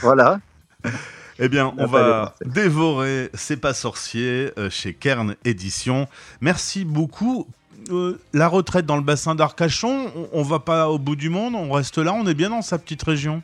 voilà. 0.01 0.41
Eh 1.39 1.49
bien, 1.49 1.73
on 1.77 1.87
va 1.87 2.35
dévorer 2.45 3.31
C'est 3.35 3.59
pas 3.59 3.75
sorcier 3.75 4.51
euh, 4.59 4.71
chez 4.71 4.95
Kern 4.95 5.37
Édition. 5.45 6.09
Merci 6.41 6.85
beaucoup. 6.85 7.47
Euh, 7.91 8.19
la 8.33 8.49
retraite 8.49 8.87
dans 8.87 8.97
le 8.97 9.03
bassin 9.03 9.35
d'Arcachon, 9.35 10.11
on, 10.33 10.43
va 10.43 10.59
pas 10.59 10.89
au 10.89 10.99
bout 10.99 11.15
du 11.15 11.29
monde, 11.29 11.55
on 11.55 11.71
reste 11.71 11.99
là, 11.99 12.13
on 12.15 12.27
est 12.27 12.35
bien 12.35 12.51
dans 12.51 12.63
sa 12.63 12.79
petite 12.79 13.03
région. 13.03 13.43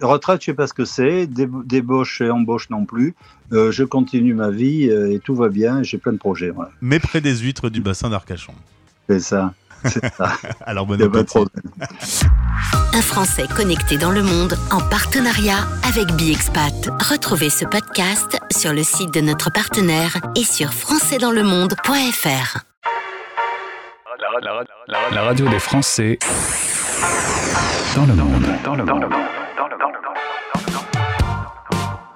Retraite, 0.00 0.42
je 0.42 0.46
sais 0.46 0.54
pas 0.54 0.66
ce 0.66 0.74
que 0.74 0.84
c'est, 0.84 1.26
débauche 1.26 2.20
et 2.20 2.30
embauche 2.30 2.70
non 2.70 2.84
plus. 2.84 3.14
Euh, 3.52 3.72
je 3.72 3.82
continue 3.82 4.32
ma 4.32 4.50
vie 4.50 4.84
et 4.84 5.18
tout 5.18 5.34
va 5.34 5.48
bien, 5.48 5.82
j'ai 5.82 5.98
plein 5.98 6.12
de 6.12 6.18
projets. 6.18 6.52
Mais 6.80 7.00
près 7.00 7.20
des 7.20 7.36
huîtres 7.38 7.68
du 7.68 7.80
bassin 7.80 8.10
d'Arcachon. 8.10 8.54
C'est 9.08 9.20
ça. 9.20 9.54
Alors 10.66 10.86
bon 10.86 11.00
appétit. 11.00 11.38
Un 12.92 13.02
Français 13.02 13.46
connecté 13.56 13.98
dans 13.98 14.10
le 14.10 14.22
monde 14.22 14.56
en 14.70 14.80
partenariat 14.80 15.66
avec 15.88 16.12
BiExpat. 16.12 16.90
Retrouvez 17.08 17.50
ce 17.50 17.64
podcast 17.64 18.38
sur 18.50 18.72
le 18.72 18.82
site 18.82 19.12
de 19.14 19.20
notre 19.20 19.50
partenaire 19.52 20.16
et 20.36 20.44
sur 20.44 20.72
françaisdanslemonde.fr. 20.72 22.58
La, 25.12 25.22
radio 25.22 25.48
des 25.48 25.58
Français 25.58 26.18
dans 27.96 28.06
le 28.06 28.14
monde. 28.14 28.46
Dans 28.64 28.74
le 28.74 28.84
monde. 28.84 29.04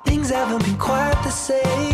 Things 0.05 0.31
haven't 0.31 0.65
been 0.65 0.77
quite 0.77 1.17
the 1.23 1.31
same. 1.31 1.94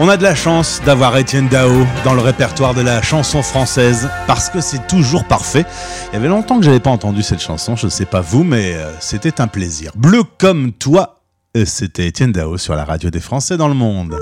On 0.00 0.08
a 0.08 0.16
de 0.16 0.22
la 0.22 0.36
chance 0.36 0.80
d'avoir 0.86 1.16
Étienne 1.16 1.48
Dao 1.48 1.84
dans 2.04 2.14
le 2.14 2.20
répertoire 2.20 2.72
de 2.72 2.82
la 2.82 3.02
chanson 3.02 3.42
française 3.42 4.08
parce 4.28 4.48
que 4.48 4.60
c'est 4.60 4.86
toujours 4.86 5.24
parfait. 5.24 5.64
Il 6.10 6.14
y 6.14 6.16
avait 6.16 6.28
longtemps 6.28 6.58
que 6.60 6.64
j'avais 6.64 6.78
pas 6.78 6.90
entendu 6.90 7.24
cette 7.24 7.40
chanson, 7.40 7.74
je 7.74 7.86
ne 7.86 7.90
sais 7.90 8.04
pas 8.04 8.20
vous, 8.20 8.44
mais 8.44 8.74
euh, 8.74 8.92
c'était 9.00 9.40
un 9.40 9.48
plaisir. 9.48 9.90
Bleu 9.96 10.22
comme 10.22 10.70
toi, 10.70 11.22
euh, 11.56 11.64
c'était 11.64 12.06
Étienne 12.06 12.30
Dao 12.30 12.58
sur 12.58 12.76
la 12.76 12.84
radio 12.84 13.10
des 13.10 13.18
Français 13.18 13.56
dans 13.56 13.66
le 13.66 13.74
monde. 13.74 14.16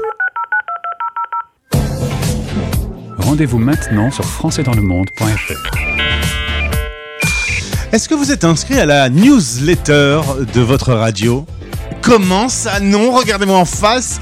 Rendez-vous 3.18 3.58
maintenant 3.58 4.10
sur 4.10 4.24
françaisdanslemonde.fr. 4.24 5.52
Est-ce 7.92 8.08
que 8.08 8.14
vous 8.14 8.32
êtes 8.32 8.44
inscrit 8.44 8.80
à 8.80 8.86
la 8.86 9.10
newsletter 9.10 10.20
de 10.54 10.60
votre 10.62 10.94
radio? 10.94 11.44
Comment 12.00 12.48
ça? 12.48 12.80
Non, 12.80 13.12
regardez-moi 13.12 13.58
en 13.58 13.66
face. 13.66 14.20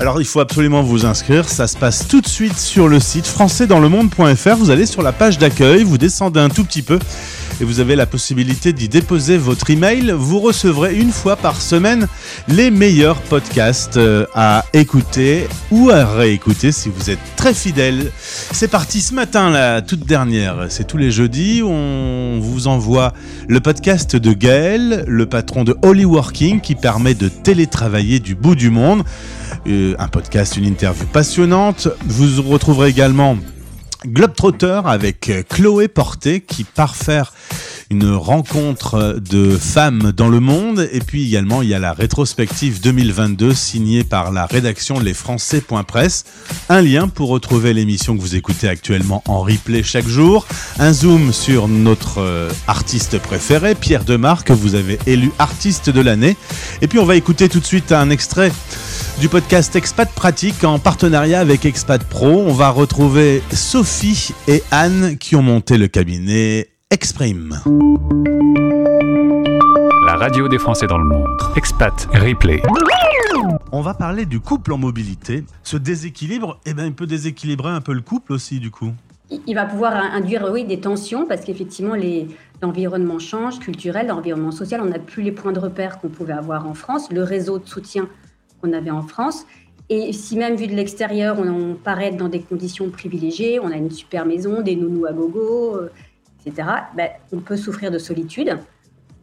Alors 0.00 0.20
il 0.20 0.26
faut 0.26 0.40
absolument 0.40 0.82
vous 0.82 1.06
inscrire, 1.06 1.48
ça 1.48 1.66
se 1.66 1.76
passe 1.76 2.08
tout 2.08 2.20
de 2.20 2.26
suite 2.26 2.58
sur 2.58 2.88
le 2.88 2.98
site 2.98 3.26
françaisdanslemonde.fr, 3.26 4.56
vous 4.56 4.70
allez 4.70 4.86
sur 4.86 5.02
la 5.02 5.12
page 5.12 5.38
d'accueil, 5.38 5.84
vous 5.84 5.98
descendez 5.98 6.40
un 6.40 6.48
tout 6.48 6.64
petit 6.64 6.82
peu 6.82 6.98
et 7.60 7.64
vous 7.64 7.80
avez 7.80 7.96
la 7.96 8.06
possibilité 8.06 8.72
d'y 8.72 8.88
déposer 8.88 9.36
votre 9.36 9.70
email. 9.70 10.12
Vous 10.16 10.40
recevrez 10.40 10.94
une 10.94 11.10
fois 11.10 11.36
par 11.36 11.60
semaine 11.60 12.06
les 12.48 12.70
meilleurs 12.70 13.20
podcasts 13.22 13.96
euh, 13.96 14.26
à 14.34 14.64
écouter 14.72 15.46
ou 15.70 15.90
à 15.90 16.04
réécouter 16.04 16.72
si 16.72 16.88
vous 16.88 17.10
êtes 17.10 17.18
très 17.36 17.54
fidèle. 17.54 18.10
C'est 18.18 18.68
parti 18.68 19.00
ce 19.00 19.14
matin, 19.14 19.50
la 19.50 19.82
toute 19.82 20.06
dernière. 20.06 20.66
C'est 20.68 20.86
tous 20.86 20.96
les 20.96 21.10
jeudis. 21.10 21.62
On 21.64 22.40
vous 22.40 22.66
envoie 22.66 23.12
le 23.48 23.60
podcast 23.60 24.16
de 24.16 24.32
Gaël, 24.32 25.04
le 25.06 25.26
patron 25.26 25.64
de 25.64 25.76
Holy 25.82 26.04
Working, 26.04 26.60
qui 26.60 26.74
permet 26.74 27.14
de 27.14 27.28
télétravailler 27.28 28.20
du 28.20 28.34
bout 28.34 28.54
du 28.54 28.70
monde. 28.70 29.02
Euh, 29.66 29.94
un 29.98 30.08
podcast, 30.08 30.56
une 30.56 30.64
interview 30.64 31.06
passionnante. 31.06 31.88
Vous 32.06 32.42
retrouverez 32.42 32.88
également 32.88 33.36
Globetrotter 34.06 34.82
avec 34.84 35.28
euh, 35.28 35.42
Chloé 35.48 35.88
Porté 35.88 36.40
qui 36.40 36.64
part 36.64 36.96
faire 36.96 37.32
une 37.90 38.14
rencontre 38.14 39.18
de 39.20 39.56
femmes 39.56 40.12
dans 40.12 40.28
le 40.28 40.40
monde. 40.40 40.88
Et 40.92 41.00
puis 41.00 41.26
également, 41.26 41.62
il 41.62 41.68
y 41.68 41.74
a 41.74 41.78
la 41.78 41.92
rétrospective 41.92 42.80
2022 42.80 43.54
signée 43.54 44.04
par 44.04 44.32
la 44.32 44.46
rédaction 44.46 44.98
lesfrançais.press. 44.98 46.24
Un 46.68 46.80
lien 46.80 47.08
pour 47.08 47.28
retrouver 47.28 47.72
l'émission 47.72 48.16
que 48.16 48.20
vous 48.20 48.36
écoutez 48.36 48.68
actuellement 48.68 49.22
en 49.26 49.40
replay 49.40 49.82
chaque 49.82 50.08
jour. 50.08 50.46
Un 50.78 50.92
zoom 50.92 51.32
sur 51.32 51.68
notre 51.68 52.18
euh, 52.18 52.50
artiste 52.66 53.18
préféré, 53.18 53.74
Pierre 53.74 54.04
Demar, 54.04 54.44
que 54.44 54.52
vous 54.52 54.74
avez 54.74 54.98
élu 55.06 55.30
artiste 55.38 55.90
de 55.90 56.00
l'année. 56.00 56.36
Et 56.82 56.88
puis 56.88 56.98
on 56.98 57.04
va 57.04 57.16
écouter 57.16 57.48
tout 57.48 57.60
de 57.60 57.66
suite 57.66 57.92
un 57.92 58.10
extrait 58.10 58.52
du 59.20 59.28
podcast 59.28 59.74
Expat 59.76 60.10
Pratique 60.12 60.64
en 60.64 60.78
partenariat 60.78 61.40
avec 61.40 61.64
Expat 61.64 62.02
Pro. 62.04 62.26
On 62.46 62.52
va 62.52 62.70
retrouver 62.70 63.42
Sophie 63.52 64.32
et 64.48 64.62
Anne 64.70 65.16
qui 65.18 65.36
ont 65.36 65.42
monté 65.42 65.78
le 65.78 65.88
cabinet 65.88 66.68
Exprime. 66.90 67.60
La 70.06 70.16
radio 70.16 70.48
des 70.48 70.58
Français 70.58 70.86
dans 70.86 70.98
le 70.98 71.04
monde. 71.04 71.26
Expat 71.56 72.08
Replay. 72.12 72.60
On 73.72 73.80
va 73.80 73.94
parler 73.94 74.26
du 74.26 74.40
couple 74.40 74.72
en 74.72 74.78
mobilité. 74.78 75.44
Ce 75.62 75.76
déséquilibre, 75.76 76.60
eh 76.66 76.74
ben, 76.74 76.86
il 76.86 76.92
peut 76.94 77.06
déséquilibrer 77.06 77.70
un 77.70 77.80
peu 77.80 77.92
le 77.92 78.00
couple 78.02 78.32
aussi, 78.32 78.60
du 78.60 78.70
coup. 78.70 78.92
Il- 79.30 79.40
Il 79.46 79.54
va 79.54 79.64
pouvoir 79.64 79.94
induire 79.94 80.48
oui, 80.52 80.64
des 80.64 80.80
tensions 80.80 81.26
parce 81.26 81.40
qu'effectivement, 81.44 81.94
les- 81.94 82.28
l'environnement 82.62 83.18
change, 83.18 83.58
culturel, 83.58 84.08
l'environnement 84.08 84.52
social. 84.52 84.80
On 84.82 84.86
n'a 84.90 84.98
plus 84.98 85.22
les 85.22 85.32
points 85.32 85.52
de 85.52 85.58
repère 85.58 85.98
qu'on 85.98 86.08
pouvait 86.08 86.34
avoir 86.34 86.66
en 86.68 86.74
France, 86.74 87.08
le 87.10 87.22
réseau 87.22 87.58
de 87.58 87.66
soutien 87.68 88.06
qu'on 88.64 88.72
avait 88.72 88.90
en 88.90 89.02
France. 89.02 89.46
Et 89.90 90.12
si 90.12 90.36
même 90.36 90.56
vu 90.56 90.66
de 90.66 90.74
l'extérieur, 90.74 91.36
on, 91.38 91.48
on 91.48 91.74
paraît 91.74 92.06
être 92.06 92.16
dans 92.16 92.28
des 92.28 92.40
conditions 92.40 92.88
privilégiées, 92.88 93.60
on 93.60 93.70
a 93.70 93.76
une 93.76 93.90
super 93.90 94.24
maison, 94.24 94.62
des 94.62 94.76
nounous 94.76 95.04
à 95.06 95.12
gogo, 95.12 95.76
euh, 95.76 95.90
etc., 96.46 96.68
ben, 96.96 97.10
on 97.32 97.40
peut 97.40 97.56
souffrir 97.56 97.90
de 97.90 97.98
solitude. 97.98 98.56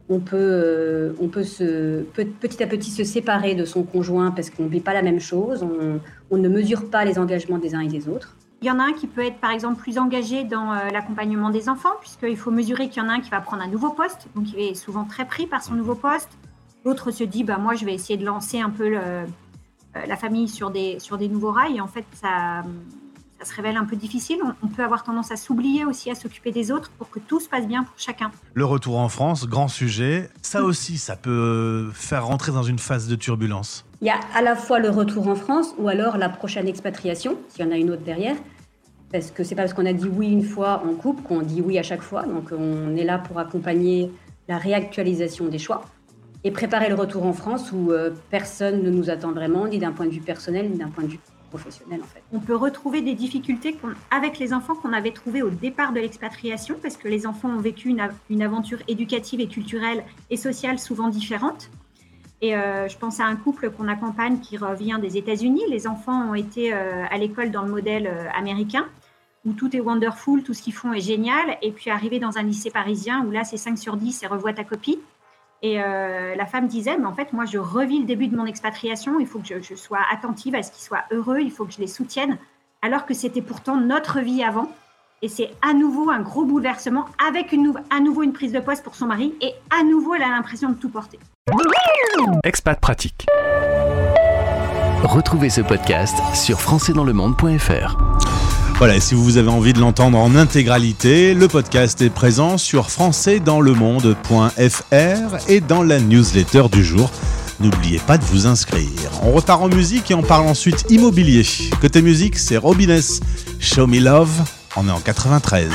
On 0.09 0.19
peut, 0.19 0.35
euh, 0.37 1.13
on 1.21 1.29
peut 1.29 1.43
se, 1.43 2.01
pe- 2.01 2.25
petit 2.25 2.61
à 2.61 2.67
petit 2.67 2.91
se 2.91 3.03
séparer 3.03 3.55
de 3.55 3.65
son 3.65 3.83
conjoint 3.83 4.31
parce 4.31 4.49
qu'on 4.49 4.63
ne 4.65 4.69
vit 4.69 4.81
pas 4.81 4.93
la 4.93 5.01
même 5.01 5.19
chose, 5.21 5.63
on, 5.63 5.99
on 6.29 6.37
ne 6.37 6.49
mesure 6.49 6.89
pas 6.89 7.05
les 7.05 7.17
engagements 7.17 7.57
des 7.57 7.73
uns 7.75 7.79
et 7.79 7.87
des 7.87 8.07
autres. 8.09 8.35
Il 8.61 8.67
y 8.67 8.71
en 8.71 8.77
a 8.77 8.83
un 8.83 8.93
qui 8.93 9.07
peut 9.07 9.25
être 9.25 9.37
par 9.37 9.51
exemple 9.51 9.81
plus 9.81 9.97
engagé 9.97 10.43
dans 10.43 10.71
euh, 10.73 10.89
l'accompagnement 10.91 11.49
des 11.49 11.69
enfants, 11.69 11.95
puisqu'il 12.01 12.37
faut 12.37 12.51
mesurer 12.51 12.89
qu'il 12.89 13.01
y 13.01 13.05
en 13.05 13.09
a 13.09 13.13
un 13.13 13.21
qui 13.21 13.29
va 13.31 13.39
prendre 13.41 13.63
un 13.63 13.67
nouveau 13.67 13.91
poste, 13.91 14.27
donc 14.35 14.51
il 14.53 14.59
est 14.59 14.75
souvent 14.75 15.05
très 15.05 15.25
pris 15.25 15.47
par 15.47 15.63
son 15.63 15.73
nouveau 15.73 15.95
poste. 15.95 16.29
L'autre 16.85 17.11
se 17.11 17.23
dit, 17.23 17.43
bah, 17.43 17.57
moi 17.57 17.75
je 17.75 17.85
vais 17.85 17.93
essayer 17.93 18.17
de 18.17 18.25
lancer 18.25 18.59
un 18.59 18.69
peu 18.69 18.89
le- 18.89 18.97
euh, 18.97 19.25
la 20.07 20.15
famille 20.15 20.47
sur 20.47 20.71
des, 20.71 20.99
sur 20.99 21.17
des 21.17 21.27
nouveaux 21.27 21.51
rails, 21.51 21.77
et 21.77 21.81
en 21.81 21.87
fait 21.87 22.05
ça, 22.13 22.63
ça 23.39 23.45
se 23.45 23.53
révèle 23.55 23.75
un 23.77 23.85
peu 23.85 23.95
difficile. 23.95 24.37
On, 24.43 24.53
on 24.65 24.67
peut 24.67 24.83
avoir 24.83 25.03
tendance 25.03 25.31
à 25.31 25.35
s'oublier 25.35 25.83
aussi, 25.85 26.09
à 26.09 26.15
s'occuper 26.15 26.51
des 26.51 26.71
autres 26.71 26.89
pour 26.97 27.09
que 27.09 27.19
tout 27.19 27.39
se 27.39 27.49
passe 27.49 27.67
bien 27.67 27.83
pour 27.83 27.93
chacun. 27.97 28.31
Le 28.53 28.65
retour 28.65 28.97
en 28.97 29.09
France, 29.09 29.47
grand 29.47 29.67
sujet. 29.67 30.29
Ça 30.41 30.63
aussi, 30.63 30.97
ça 30.97 31.15
peut 31.15 31.89
faire 31.93 32.25
rentrer 32.25 32.51
dans 32.51 32.63
une 32.63 32.79
phase 32.79 33.07
de 33.07 33.15
turbulence. 33.15 33.85
Il 34.01 34.07
y 34.07 34.09
a 34.09 34.19
à 34.33 34.41
la 34.41 34.55
fois 34.55 34.79
le 34.79 34.89
retour 34.89 35.27
en 35.27 35.35
France 35.35 35.75
ou 35.77 35.87
alors 35.87 36.17
la 36.17 36.29
prochaine 36.29 36.67
expatriation, 36.67 37.35
s'il 37.49 37.63
y 37.65 37.67
en 37.67 37.71
a 37.71 37.77
une 37.77 37.91
autre 37.91 38.01
derrière. 38.03 38.35
Parce 39.11 39.29
que 39.29 39.43
c'est 39.43 39.55
pas 39.55 39.63
parce 39.63 39.73
qu'on 39.73 39.85
a 39.85 39.93
dit 39.93 40.07
oui 40.07 40.31
une 40.31 40.43
fois 40.43 40.81
en 40.89 40.93
couple 40.93 41.21
qu'on 41.23 41.41
dit 41.41 41.61
oui 41.61 41.77
à 41.77 41.83
chaque 41.83 42.01
fois. 42.01 42.23
Donc 42.23 42.51
on 42.57 42.95
est 42.95 43.03
là 43.03 43.19
pour 43.19 43.37
accompagner 43.39 44.09
la 44.47 44.57
réactualisation 44.57 45.47
des 45.49 45.59
choix 45.59 45.83
et 46.43 46.51
préparer 46.51 46.89
le 46.89 46.95
retour 46.95 47.25
en 47.25 47.33
France 47.33 47.71
où 47.71 47.91
euh, 47.91 48.11
personne 48.29 48.81
ne 48.83 48.89
nous 48.89 49.09
attend 49.09 49.31
vraiment, 49.31 49.67
ni 49.67 49.77
d'un 49.79 49.91
point 49.91 50.05
de 50.05 50.11
vue 50.11 50.21
personnel, 50.21 50.69
ni 50.69 50.77
d'un 50.77 50.89
point 50.89 51.03
de 51.03 51.09
vue 51.09 51.19
professionnel 51.49 51.99
en 52.01 52.07
fait. 52.07 52.23
On 52.31 52.39
peut 52.39 52.55
retrouver 52.55 53.01
des 53.01 53.13
difficultés 53.13 53.77
avec 54.09 54.39
les 54.39 54.53
enfants 54.53 54.73
qu'on 54.75 54.93
avait 54.93 55.11
trouvées 55.11 55.41
au 55.43 55.49
départ 55.49 55.91
de 55.91 55.99
l'expatriation, 55.99 56.77
parce 56.81 56.97
que 56.97 57.07
les 57.09 57.27
enfants 57.27 57.49
ont 57.49 57.59
vécu 57.59 57.89
une, 57.89 57.99
av- 57.99 58.15
une 58.29 58.41
aventure 58.41 58.79
éducative 58.87 59.39
et 59.41 59.47
culturelle 59.47 60.03
et 60.29 60.37
sociale 60.37 60.79
souvent 60.79 61.09
différente. 61.09 61.69
Et 62.43 62.55
euh, 62.55 62.87
je 62.87 62.97
pense 62.97 63.19
à 63.19 63.25
un 63.25 63.35
couple 63.35 63.69
qu'on 63.69 63.87
accompagne 63.87 64.39
qui 64.39 64.57
revient 64.57 64.97
des 64.99 65.17
États-Unis. 65.17 65.61
Les 65.69 65.85
enfants 65.87 66.31
ont 66.31 66.33
été 66.33 66.73
euh, 66.73 67.03
à 67.11 67.17
l'école 67.19 67.51
dans 67.51 67.61
le 67.61 67.69
modèle 67.69 68.09
américain, 68.35 68.85
où 69.45 69.53
tout 69.53 69.75
est 69.75 69.79
wonderful, 69.79 70.41
tout 70.41 70.53
ce 70.55 70.63
qu'ils 70.63 70.73
font 70.73 70.93
est 70.93 71.01
génial. 71.01 71.57
Et 71.61 71.71
puis 71.71 71.91
arrivé 71.91 72.17
dans 72.17 72.37
un 72.39 72.43
lycée 72.43 72.71
parisien, 72.71 73.23
où 73.25 73.29
là 73.31 73.43
c'est 73.43 73.57
5 73.57 73.77
sur 73.77 73.95
10 73.97 74.23
et 74.23 74.27
revois 74.27 74.53
ta 74.53 74.63
copie. 74.63 74.99
Et 75.63 75.81
euh, 75.81 76.35
la 76.35 76.45
femme 76.45 76.67
disait, 76.67 76.97
mais 76.97 77.05
en 77.05 77.13
fait, 77.13 77.33
moi, 77.33 77.45
je 77.45 77.57
revis 77.59 77.99
le 77.99 78.05
début 78.05 78.27
de 78.27 78.35
mon 78.35 78.45
expatriation. 78.45 79.19
Il 79.19 79.27
faut 79.27 79.39
que 79.39 79.47
je, 79.47 79.61
je 79.61 79.75
sois 79.75 79.99
attentive 80.11 80.55
à 80.55 80.63
ce 80.63 80.71
qu'ils 80.71 80.83
soient 80.83 81.03
heureux. 81.11 81.39
Il 81.39 81.51
faut 81.51 81.65
que 81.65 81.73
je 81.73 81.79
les 81.79 81.87
soutienne. 81.87 82.37
Alors 82.81 83.05
que 83.05 83.13
c'était 83.13 83.43
pourtant 83.43 83.77
notre 83.77 84.19
vie 84.21 84.43
avant. 84.43 84.71
Et 85.21 85.29
c'est 85.29 85.51
à 85.61 85.73
nouveau 85.73 86.09
un 86.09 86.19
gros 86.21 86.45
bouleversement 86.45 87.05
avec 87.29 87.51
une 87.51 87.61
nou- 87.63 87.75
à 87.95 87.99
nouveau 87.99 88.23
une 88.23 88.33
prise 88.33 88.51
de 88.53 88.59
poste 88.59 88.83
pour 88.83 88.95
son 88.95 89.05
mari. 89.05 89.35
Et 89.41 89.51
à 89.69 89.83
nouveau, 89.83 90.15
elle 90.15 90.23
a 90.23 90.29
l'impression 90.29 90.69
de 90.69 90.73
tout 90.75 90.89
porter. 90.89 91.19
Expat 92.43 92.79
Pratique. 92.79 93.27
Retrouvez 95.03 95.49
ce 95.51 95.61
podcast 95.61 96.17
sur 96.35 96.59
françaisdanslemonde.fr. 96.59 97.97
Voilà, 98.81 98.95
et 98.95 98.99
si 98.99 99.13
vous 99.13 99.37
avez 99.37 99.49
envie 99.49 99.73
de 99.73 99.79
l'entendre 99.79 100.17
en 100.17 100.35
intégralité, 100.35 101.35
le 101.35 101.47
podcast 101.47 102.01
est 102.01 102.09
présent 102.09 102.57
sur 102.57 102.89
françaisdanslemonde.fr 102.89 105.47
et 105.47 105.61
dans 105.61 105.83
la 105.83 105.99
newsletter 105.99 106.63
du 106.71 106.83
jour. 106.83 107.11
N'oubliez 107.59 107.99
pas 107.99 108.17
de 108.17 108.23
vous 108.23 108.47
inscrire. 108.47 108.89
On 109.21 109.33
repart 109.33 109.61
en 109.61 109.67
musique 109.67 110.09
et 110.09 110.15
on 110.15 110.23
parle 110.23 110.47
ensuite 110.47 110.87
immobilier. 110.89 111.45
Côté 111.79 112.01
musique, 112.01 112.39
c'est 112.39 112.57
Robines, 112.57 112.99
Show 113.59 113.85
Me 113.85 113.99
Love. 113.99 114.31
On 114.75 114.87
est 114.87 114.91
en 114.91 114.99
93. 114.99 115.69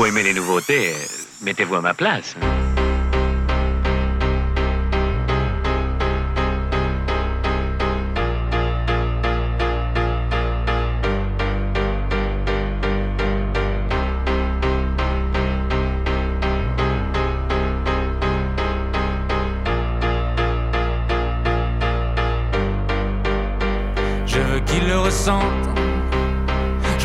Beau 0.00 0.06
aimer 0.06 0.22
les 0.22 0.32
nouveautés, 0.32 0.94
mettez-vous 1.42 1.74
à 1.74 1.82
ma 1.82 1.92
place. 1.92 2.34
Je 24.26 24.38
veux 24.38 24.60
qu'il 24.60 24.88
le 24.88 24.98
ressente. 24.98 25.69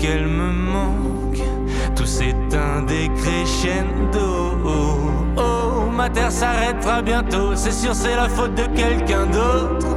Qu'elle 0.00 0.28
me 0.28 0.50
manque. 0.50 1.42
Tout 1.94 2.06
s'éteint 2.06 2.80
des 2.86 3.10
crescendo. 3.20 4.56
Oh, 5.36 5.90
ma 5.94 6.08
terre 6.08 6.32
s'arrêtera 6.32 7.02
bientôt, 7.02 7.54
c'est 7.54 7.72
sûr, 7.72 7.94
c'est 7.94 8.16
la 8.16 8.30
faute 8.30 8.54
de 8.54 8.64
quelqu'un 8.74 9.26
d'autre. 9.26 9.88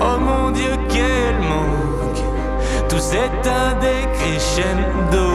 Oh 0.00 0.20
mon 0.20 0.52
Dieu, 0.52 0.70
quel 0.88 1.34
manque. 1.40 2.22
Tout 2.88 3.00
s'éteint 3.00 3.74
des 3.80 4.06
crescendo. 4.16 5.26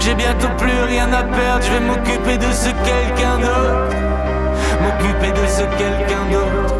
J'ai 0.00 0.14
bientôt 0.14 0.48
plus 0.58 0.82
rien 0.88 1.10
à 1.14 1.22
perdre, 1.22 1.64
je 1.64 1.72
vais 1.72 1.80
m'occuper 1.80 2.36
de 2.36 2.52
ce 2.52 2.68
quelqu'un 2.84 3.38
d'autre. 3.38 3.96
M'occuper 4.82 5.32
de 5.32 5.46
ce 5.46 5.62
quelqu'un 5.78 6.24
d'autre. 6.30 6.75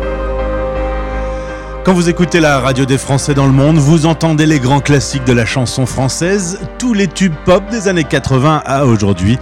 Quand 1.87 1.95
vous 1.95 2.09
écoutez 2.09 2.41
la 2.41 2.59
radio 2.59 2.85
des 2.85 2.99
Français 2.99 3.33
dans 3.33 3.47
le 3.47 3.53
monde, 3.53 3.77
vous 3.77 4.07
entendez 4.07 4.45
les 4.45 4.59
grands 4.59 4.81
classiques 4.81 5.23
de 5.23 5.33
la 5.33 5.47
chanson 5.47 5.87
française, 5.87 6.59
tous 6.81 6.95
les 6.95 7.07
tubes 7.07 7.37
pop 7.45 7.63
des 7.71 7.87
années 7.87 8.03
80 8.03 8.63
à 8.67 8.87
aujourd'hui, 8.87 9.39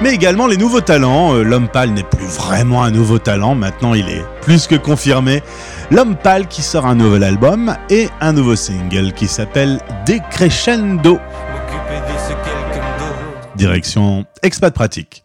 mais 0.00 0.14
également 0.14 0.46
les 0.46 0.56
nouveaux 0.56 0.80
talents. 0.80 1.34
Euh, 1.34 1.42
L'homme 1.42 1.66
pâle 1.66 1.90
n'est 1.90 2.04
plus 2.04 2.24
vraiment 2.24 2.84
un 2.84 2.92
nouveau 2.92 3.18
talent, 3.18 3.56
maintenant 3.56 3.94
il 3.94 4.08
est 4.08 4.24
plus 4.42 4.68
que 4.68 4.76
confirmé. 4.76 5.42
L'homme 5.90 6.14
pâle 6.14 6.46
qui 6.46 6.62
sort 6.62 6.86
un 6.86 6.94
nouvel 6.94 7.24
album 7.24 7.74
et 7.90 8.08
un 8.20 8.32
nouveau 8.32 8.54
single 8.54 9.12
qui 9.12 9.26
s'appelle 9.26 9.80
Décrescendo. 10.06 11.14
M'occuper 11.14 11.96
de 11.96 12.16
ce 12.16 12.28
quelqu'un 12.28 12.86
d'autre. 12.96 13.56
Direction 13.56 14.24
Expat 14.44 14.72
Pratique. 14.72 15.24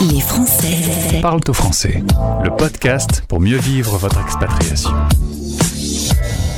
Les 0.00 0.20
Français 0.20 1.18
Parle 1.20 1.40
au 1.48 1.52
français. 1.52 2.04
Le 2.44 2.50
podcast 2.50 3.24
pour 3.26 3.40
mieux 3.40 3.58
vivre 3.58 3.96
votre 3.96 4.20
expatriation. 4.20 4.92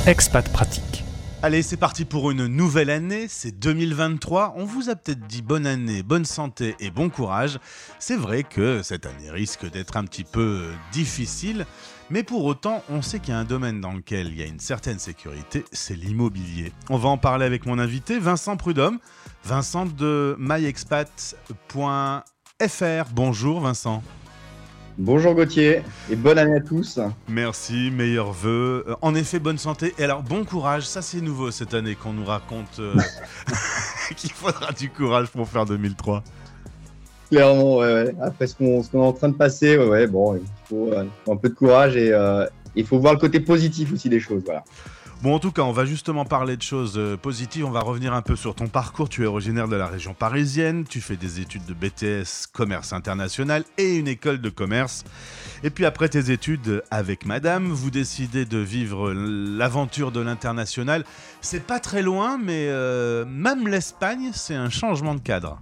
Expat 0.07 0.49
pratique. 0.51 1.03
Allez, 1.43 1.61
c'est 1.61 1.77
parti 1.77 2.05
pour 2.05 2.31
une 2.31 2.47
nouvelle 2.47 2.89
année, 2.89 3.27
c'est 3.27 3.51
2023. 3.51 4.55
On 4.55 4.63
vous 4.63 4.89
a 4.89 4.95
peut-être 4.95 5.27
dit 5.27 5.41
bonne 5.41 5.67
année, 5.67 6.03
bonne 6.03 6.25
santé 6.25 6.75
et 6.79 6.89
bon 6.89 7.09
courage. 7.09 7.59
C'est 7.99 8.15
vrai 8.15 8.43
que 8.43 8.81
cette 8.81 9.05
année 9.05 9.29
risque 9.29 9.69
d'être 9.69 9.97
un 9.97 10.05
petit 10.05 10.23
peu 10.23 10.69
difficile, 10.93 11.65
mais 12.09 12.23
pour 12.23 12.45
autant, 12.45 12.81
on 12.89 13.01
sait 13.01 13.19
qu'il 13.19 13.33
y 13.33 13.37
a 13.37 13.39
un 13.39 13.45
domaine 13.45 13.81
dans 13.81 13.91
lequel 13.91 14.27
il 14.27 14.39
y 14.39 14.41
a 14.41 14.45
une 14.45 14.59
certaine 14.59 14.99
sécurité, 14.99 15.65
c'est 15.71 15.95
l'immobilier. 15.95 16.71
On 16.89 16.97
va 16.97 17.09
en 17.09 17.17
parler 17.17 17.45
avec 17.45 17.65
mon 17.65 17.77
invité, 17.77 18.19
Vincent 18.19 18.55
Prudhomme. 18.57 18.99
Vincent 19.43 19.85
de 19.85 20.35
myexpat.fr. 20.39 21.43
Bonjour 23.13 23.59
Vincent. 23.59 24.01
Bonjour 25.01 25.33
Gauthier 25.33 25.81
et 26.11 26.15
bonne 26.17 26.37
année 26.37 26.57
à 26.57 26.59
tous. 26.59 26.99
Merci, 27.29 27.89
meilleurs 27.89 28.33
vœux. 28.33 28.83
Euh, 28.85 28.95
En 29.01 29.15
effet, 29.15 29.39
bonne 29.39 29.57
santé. 29.57 29.93
Et 29.97 30.03
alors, 30.03 30.23
bon 30.23 30.43
courage. 30.43 30.85
Ça, 30.85 31.01
c'est 31.01 31.21
nouveau 31.21 31.51
cette 31.51 31.73
année 31.73 31.95
qu'on 31.95 32.11
nous 32.11 32.25
raconte 32.25 32.79
euh, 32.79 32.93
qu'il 34.17 34.29
faudra 34.33 34.73
du 34.73 34.89
courage 34.89 35.29
pour 35.29 35.47
faire 35.47 35.65
2003. 35.65 36.21
Clairement, 37.31 37.77
ouais, 37.77 37.93
ouais. 37.93 38.15
Après 38.21 38.45
ce 38.45 38.55
qu'on 38.55 38.81
est 38.81 38.97
en 38.97 39.13
train 39.13 39.29
de 39.29 39.35
passer, 39.35 39.77
ouais, 39.77 39.87
ouais, 39.87 40.05
bon, 40.05 40.35
il 40.35 40.41
faut, 40.67 40.91
euh, 40.91 41.05
un 41.29 41.37
peu 41.37 41.47
de 41.47 41.53
courage 41.53 41.95
et 41.95 42.11
euh, 42.11 42.45
il 42.75 42.85
faut 42.85 42.99
voir 42.99 43.13
le 43.13 43.19
côté 43.19 43.39
positif 43.39 43.93
aussi 43.93 44.09
des 44.09 44.19
choses. 44.19 44.41
Voilà. 44.43 44.65
Bon, 45.21 45.35
en 45.35 45.39
tout 45.39 45.51
cas, 45.51 45.63
on 45.63 45.73
va 45.73 45.83
justement 45.83 46.23
parler 46.23 46.55
de 46.55 46.61
choses 46.61 46.93
euh, 46.97 47.17
positives. 47.17 47.65
On 47.65 47.71
va 47.71 47.81
revenir 47.81 48.13
un 48.13 48.21
peu 48.21 48.37
sur 48.37 48.55
ton 48.55 48.67
parcours. 48.67 49.09
Tu 49.09 49.23
es 49.23 49.25
originaire 49.25 49.67
de 49.67 49.75
la 49.75 49.87
région 49.87 50.13
parisienne. 50.13 50.85
Tu 50.89 51.01
fais 51.01 51.17
des 51.17 51.41
études 51.41 51.65
de 51.65 51.73
BTS 51.73 52.47
commerce 52.53 52.93
international 52.93 53.65
et 53.77 53.97
une 53.97 54.07
école 54.07 54.39
de 54.39 54.49
commerce. 54.49 55.03
Et 55.61 55.71
puis 55.71 55.85
après 55.85 56.07
tes 56.07 56.31
études 56.31 56.83
avec 56.89 57.25
madame, 57.25 57.65
vous 57.67 57.89
décidez 57.91 58.45
de 58.45 58.59
vivre 58.59 59.11
l'aventure 59.11 60.13
de 60.13 60.21
l'international. 60.21 61.03
C'est 61.41 61.63
pas 61.63 61.81
très 61.81 62.01
loin, 62.01 62.37
mais 62.41 62.67
euh, 62.69 63.25
même 63.27 63.67
l'Espagne, 63.67 64.29
c'est 64.31 64.55
un 64.55 64.69
changement 64.69 65.15
de 65.15 65.19
cadre. 65.19 65.59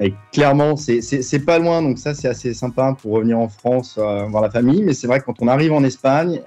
Et 0.00 0.14
clairement, 0.32 0.76
c'est- 0.76 1.44
pas 1.44 1.58
loin, 1.58 1.82
donc 1.82 1.98
ça 1.98 2.14
c'est 2.14 2.26
assez 2.26 2.54
sympa 2.54 2.96
pour 3.02 3.12
revenir 3.12 3.38
en 3.38 3.48
France 3.50 3.96
euh, 3.98 4.24
voir 4.28 4.42
la 4.42 4.50
famille. 4.50 4.82
Mais 4.82 4.94
c'est 4.94 5.06
vrai 5.06 5.20
que 5.20 5.26
quand 5.26 5.42
on 5.42 5.48
arrive 5.48 5.74
en 5.74 5.84
Espagne, 5.84 6.40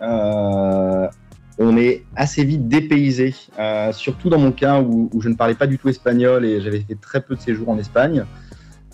on 1.58 1.78
est 1.78 2.04
assez 2.16 2.44
vite 2.44 2.68
dépaysé, 2.68 3.34
euh, 3.60 3.92
surtout 3.94 4.30
dans 4.30 4.40
mon 4.40 4.52
cas 4.52 4.82
où, 4.82 5.10
je 5.20 5.30
ne 5.30 5.36
parlais 5.36 5.56
pas 5.56 5.68
du 5.68 5.78
tout 5.78 5.90
espagnol 5.90 6.46
et 6.46 6.62
j'avais 6.62 6.82
fait 6.82 7.00
très 7.00 7.22
peu 7.22 7.36
de 7.36 7.42
séjours 7.42 7.70
en 7.70 7.78
Espagne. 7.78 8.26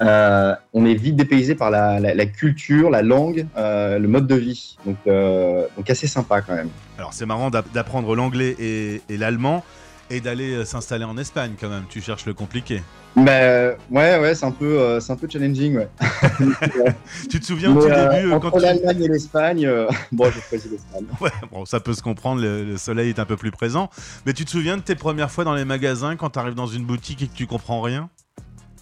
Euh, 0.02 0.56
on 0.74 0.86
est 0.86 0.96
vite 0.96 1.16
dépaysé 1.16 1.54
par 1.54 1.70
la, 1.70 2.26
culture, 2.26 2.90
la 2.90 3.02
langue, 3.02 3.46
euh, 3.58 4.00
le 4.00 4.08
mode 4.08 4.28
de 4.28 4.36
vie. 4.36 4.78
Donc, 4.86 5.90
assez 5.90 6.08
sympa 6.08 6.42
quand 6.42 6.56
même. 6.56 6.70
Alors 6.98 7.14
c'est 7.14 7.26
marrant 7.26 7.50
d'apprendre 7.50 8.16
l'anglais 8.16 8.56
et 8.60 9.18
l'allemand 9.18 9.64
et 10.12 10.22
d'aller 10.22 10.54
euh, 10.54 10.66
s'installer 10.66 11.06
en 11.06 11.18
Espagne 11.18 11.54
quand 11.60 11.70
même. 11.70 11.86
Tu 11.90 12.02
cherches 12.02 12.26
le 12.26 12.34
compliqué. 12.34 12.84
Bah, 13.16 13.72
ouais, 13.90 14.20
ouais, 14.20 14.36
c'est 14.36 14.46
un 14.46 14.52
peu, 14.52 14.80
euh, 14.80 15.00
c'est 15.00 15.12
un 15.12 15.16
peu 15.16 15.28
challenging, 15.30 15.78
ouais. 15.78 15.90
tu 17.30 17.40
te 17.40 17.46
souviens 17.46 17.76
au 17.76 17.82
tout 17.82 17.90
début 17.90 18.32
entre 18.32 18.52
quand 18.52 18.60
l'Allemagne 18.60 18.98
tu... 18.98 19.04
et 19.04 19.08
l'Espagne, 19.08 19.70
bon, 20.12 20.26
j'ai 20.32 20.42
choisi 20.42 20.70
l'Espagne. 20.70 21.06
Ouais, 21.22 21.32
bon, 21.52 21.66
ça 21.66 21.80
peut 21.80 21.94
se 21.94 22.02
comprendre. 22.02 22.42
Le, 22.42 22.64
le, 22.64 22.78
soleil 22.78 23.10
est 23.10 23.20
un 23.20 23.26
peu 23.26 23.38
plus 23.38 23.52
présent. 23.52 23.90
Mais 24.26 24.34
tu 24.34 24.46
te 24.46 24.50
souviens 24.50 24.78
de 24.78 24.82
tes 24.82 24.96
premières 24.96 25.32
fois 25.32 25.44
dans 25.44 25.56
les 25.56 25.66
magasins 25.66 26.16
quand 26.16 26.32
tu 26.32 26.40
arrives 26.40 26.56
dans 26.56 26.68
une 26.68 26.86
boutique 26.86 27.22
et 27.22 27.28
que 27.28 27.36
tu 27.36 27.48
comprends 27.48 27.82
rien? 27.82 28.10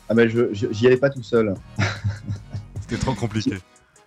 Ah 0.10 0.16
ben 0.16 0.28
je 0.28 0.48
j'y 0.54 0.88
allais 0.88 0.98
pas 0.98 1.12
tout 1.12 1.22
seul. 1.22 1.54
C'était 2.82 2.98
trop 2.98 3.14
compliqué. 3.14 3.58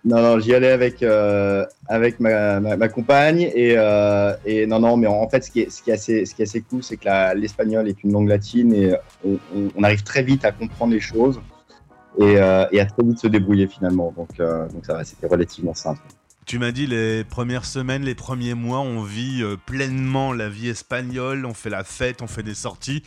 Non, 0.05 0.21
non, 0.21 0.39
j'y 0.39 0.53
allais 0.53 0.71
avec, 0.71 1.01
euh, 1.01 1.65
avec 1.87 2.19
ma, 2.19 2.59
ma, 2.59 2.89
compagne 2.89 3.49
et, 3.55 3.75
euh, 3.77 4.35
et 4.45 4.65
non, 4.65 4.79
non, 4.79 4.97
mais 4.97 5.07
en, 5.07 5.29
fait, 5.29 5.45
ce 5.45 5.51
qui 5.51 5.61
est, 5.61 5.69
ce 5.69 5.81
qui 5.81 5.91
est, 5.91 5.93
assez, 5.93 6.25
ce 6.25 6.35
qui 6.35 6.41
est 6.41 6.45
assez 6.45 6.61
cool, 6.61 6.83
c'est 6.83 6.97
que 6.97 7.35
l'espagnol 7.37 7.87
est 7.87 8.03
une 8.03 8.11
langue 8.11 8.27
latine 8.27 8.73
et 8.73 8.93
on, 9.23 9.83
arrive 9.83 10.03
très 10.03 10.21
vite 10.21 10.43
à 10.43 10.51
comprendre 10.51 10.91
les 10.91 10.99
choses 10.99 11.39
et, 12.19 12.35
euh, 12.37 12.65
et 12.73 12.81
à 12.81 12.85
très 12.85 13.01
vite 13.01 13.17
se 13.19 13.27
débrouiller 13.27 13.67
finalement. 13.67 14.13
Donc, 14.17 14.37
donc 14.37 14.85
ça 14.85 14.93
va, 14.93 15.05
c'était 15.05 15.27
relativement 15.27 15.73
simple. 15.73 16.01
Tu 16.45 16.59
m'as 16.59 16.71
dit 16.71 16.85
les 16.85 17.23
premières 17.23 17.63
semaines, 17.63 18.03
les 18.03 18.15
premiers 18.15 18.55
mois, 18.55 18.81
on 18.81 19.03
vit 19.03 19.41
pleinement 19.65 20.33
la 20.33 20.49
vie 20.49 20.67
espagnole, 20.67 21.45
on 21.45 21.53
fait 21.53 21.69
la 21.69 21.85
fête, 21.85 22.21
on 22.21 22.27
fait 22.27 22.43
des 22.43 22.55
sorties, 22.55 23.03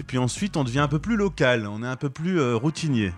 et 0.00 0.02
puis 0.02 0.18
ensuite 0.18 0.56
on 0.56 0.64
devient 0.64 0.80
un 0.80 0.88
peu 0.88 0.98
plus 0.98 1.14
local, 1.14 1.68
on 1.68 1.84
est 1.84 1.86
un 1.86 1.94
peu 1.94 2.10
plus 2.10 2.42
routinier. 2.54 3.12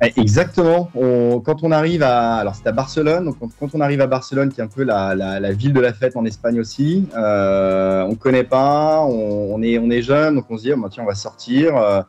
Exactement. 0.00 0.90
On, 0.94 1.40
quand 1.40 1.62
on 1.62 1.70
arrive 1.72 2.02
à, 2.02 2.36
alors 2.36 2.54
c'est 2.54 2.66
à 2.66 2.72
Barcelone, 2.72 3.24
donc 3.24 3.36
quand, 3.58 3.74
on 3.74 3.80
arrive 3.80 4.00
à 4.00 4.06
Barcelone, 4.06 4.52
qui 4.52 4.60
est 4.60 4.64
un 4.64 4.68
peu 4.68 4.82
la, 4.82 5.52
ville 5.52 5.72
de 5.72 5.80
la 5.80 5.92
fête 5.92 6.16
en 6.16 6.24
Espagne 6.24 6.60
aussi, 6.60 7.08
euh, 7.16 8.02
on 8.02 8.14
connaît 8.14 8.44
pas, 8.44 9.04
on, 9.04 9.62
est 9.62 9.78
on 9.78 9.90
est 9.90 10.02
jeune, 10.02 10.36
donc 10.36 10.46
on 10.50 10.56
se 10.56 10.62
dit 10.62 10.72
oh, 10.72 10.76
bah, 10.76 10.88
tiens 10.90 11.04
on 11.04 11.06
va 11.06 11.14
sortir. 11.14 11.76
Euh, 11.76 12.02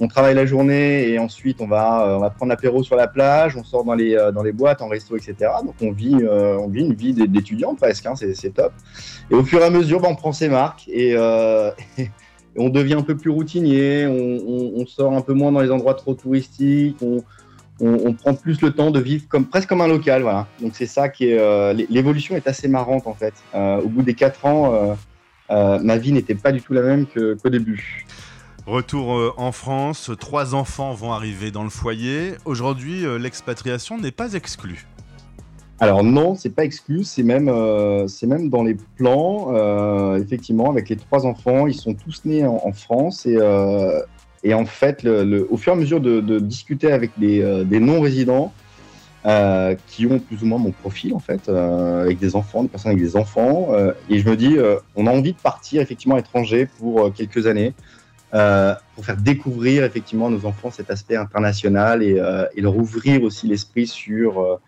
on 0.00 0.08
travaille 0.08 0.34
la 0.34 0.46
journée 0.46 1.08
et 1.08 1.18
ensuite 1.18 1.60
on 1.60 1.68
va, 1.68 2.08
euh, 2.08 2.16
on 2.16 2.20
va 2.20 2.30
prendre 2.30 2.50
l'apéro 2.50 2.82
sur 2.82 2.96
la 2.96 3.06
plage, 3.06 3.56
on 3.56 3.62
sort 3.62 3.84
dans 3.84 3.94
les, 3.94 4.16
euh, 4.16 4.32
dans 4.32 4.42
les 4.42 4.52
boîtes, 4.52 4.82
en 4.82 4.88
resto, 4.88 5.16
etc. 5.16 5.50
Donc 5.64 5.74
on 5.80 5.92
vit, 5.92 6.16
on 6.26 6.68
vit 6.68 6.80
une 6.80 6.94
vie 6.94 7.12
d'étudiant 7.12 7.74
presque, 7.74 8.06
hein, 8.06 8.14
c'est 8.16 8.54
top. 8.54 8.72
Et 9.30 9.34
au 9.34 9.44
fur 9.44 9.60
et 9.60 9.64
à 9.64 9.70
mesure, 9.70 10.00
bah, 10.00 10.08
on 10.10 10.16
prend 10.16 10.32
ses 10.32 10.48
marques 10.48 10.88
et, 10.88 11.14
on 12.56 12.68
devient 12.68 12.94
un 12.94 13.02
peu 13.02 13.16
plus 13.16 13.30
routinier, 13.30 14.06
on, 14.06 14.84
sort 14.86 15.14
un 15.14 15.20
peu 15.20 15.32
moins 15.32 15.52
dans 15.52 15.60
les 15.60 15.70
endroits 15.70 15.94
trop 15.94 16.14
touristiques, 16.14 16.96
on, 17.00 17.22
prend 18.14 18.34
plus 18.34 18.60
le 18.60 18.70
temps 18.72 18.90
de 18.90 19.00
vivre 19.00 19.24
comme, 19.28 19.46
presque 19.46 19.68
comme 19.68 19.80
un 19.80 19.88
local. 19.88 20.22
Voilà. 20.22 20.46
Donc 20.60 20.72
c'est 20.74 20.86
ça 20.86 21.08
qui 21.08 21.28
est... 21.28 21.38
Euh, 21.38 21.72
L'évolution 21.88 22.36
est 22.36 22.46
assez 22.46 22.68
marrante 22.68 23.06
en 23.06 23.14
fait. 23.14 23.34
au 23.54 23.88
bout 23.88 24.02
des 24.02 24.14
quatre 24.14 24.44
ans, 24.46 24.96
ma 25.48 25.96
vie 25.96 26.12
n'était 26.12 26.34
pas 26.34 26.52
du 26.52 26.60
tout 26.60 26.72
la 26.72 26.82
même 26.82 27.06
qu'au 27.06 27.34
qu 27.36 27.50
début. 27.50 28.06
Retour 28.66 29.16
euh, 29.16 29.32
en 29.36 29.50
France, 29.50 30.12
trois 30.20 30.54
enfants 30.54 30.94
vont 30.94 31.12
arriver 31.12 31.50
dans 31.50 31.64
le 31.64 31.70
foyer. 31.70 32.34
Aujourd'hui, 32.44 33.04
euh, 33.04 33.18
l'expatriation 33.18 33.98
n'est 33.98 34.12
pas 34.12 34.34
exclue. 34.34 34.86
Alors 35.82 36.04
non, 36.04 36.36
c'est 36.36 36.54
pas 36.54 36.62
exclu, 36.62 37.02
c'est 37.02 37.24
même, 37.24 37.48
euh, 37.48 38.06
même 38.22 38.48
dans 38.50 38.62
les 38.62 38.76
plans. 38.96 39.48
Euh, 39.52 40.16
effectivement, 40.16 40.70
avec 40.70 40.88
les 40.88 40.94
trois 40.94 41.26
enfants, 41.26 41.66
ils 41.66 41.74
sont 41.74 41.94
tous 41.94 42.24
nés 42.24 42.46
en, 42.46 42.70
France 42.70 43.26
et, 43.26 43.36
euh, 43.36 44.00
et 44.44 44.54
en 44.54 44.64
fait, 44.64 45.04
au 45.04 45.56
fur 45.56 45.72
et 45.72 45.76
à 45.76 45.78
mesure 45.80 46.00
de, 46.00 46.38
discuter 46.38 46.92
avec 46.92 47.10
des, 47.18 47.80
non-résidents 47.80 48.52
qui 49.88 50.06
ont 50.06 50.20
plus 50.20 50.44
ou 50.44 50.46
moins 50.46 50.58
mon 50.58 50.70
profil 50.70 51.14
en 51.14 51.18
fait, 51.18 51.48
avec 51.48 52.20
des 52.20 52.36
enfants, 52.36 52.62
des 52.62 52.68
personnes 52.68 52.92
avec 52.92 53.02
des 53.02 53.16
enfants, 53.16 53.70
et 54.08 54.20
je 54.20 54.28
me 54.28 54.36
dis, 54.36 54.58
on 54.94 55.08
a 55.08 55.10
envie 55.10 55.32
de 55.32 55.40
partir 55.40 55.82
effectivement 55.82 56.14
à 56.14 56.18
l'étranger 56.18 56.68
pour 56.78 57.12
quelques 57.12 57.48
années. 57.48 57.74
Pour 58.30 59.04
faire 59.04 59.16
découvrir 59.16 59.82
effectivement 59.82 60.28
à 60.28 60.30
nos 60.30 60.46
enfants 60.46 60.70
cet 60.70 60.92
aspect 60.92 61.16
international 61.16 62.04
et, 62.04 62.60
leur 62.60 62.76
ouvrir 62.76 63.24
aussi 63.24 63.48
l'esprit 63.48 63.88
sur, 63.88 64.60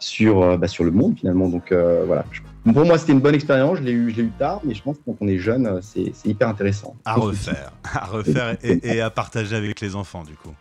sur, 0.00 0.58
bah, 0.58 0.66
sur 0.66 0.84
le 0.84 0.90
monde 0.90 1.16
finalement. 1.18 1.48
Donc 1.48 1.72
voilà. 1.72 2.24
Pour 2.64 2.84
moi, 2.84 2.98
c'était 2.98 3.12
une 3.12 3.20
bonne 3.20 3.34
expérience. 3.34 3.78
Je 3.78 3.82
l'ai 3.82 3.92
eu, 3.92 4.10
eu 4.10 4.30
tard, 4.38 4.60
mais 4.64 4.74
je 4.74 4.82
pense 4.82 4.96
que 4.96 5.02
quand 5.06 5.16
on 5.20 5.28
est 5.28 5.38
jeune, 5.38 5.80
c'est 5.82 6.12
hyper 6.24 6.48
intéressant. 6.48 6.96
À 7.04 7.14
refaire, 7.14 7.72
à 7.94 8.06
refaire 8.06 8.56
et, 8.62 8.80
et, 8.82 9.00
à 9.00 9.10
partager 9.10 9.56
avec 9.56 9.80
les 9.80 9.94
enfants 9.94 10.24
du 10.24 10.34
coup. 10.34 10.54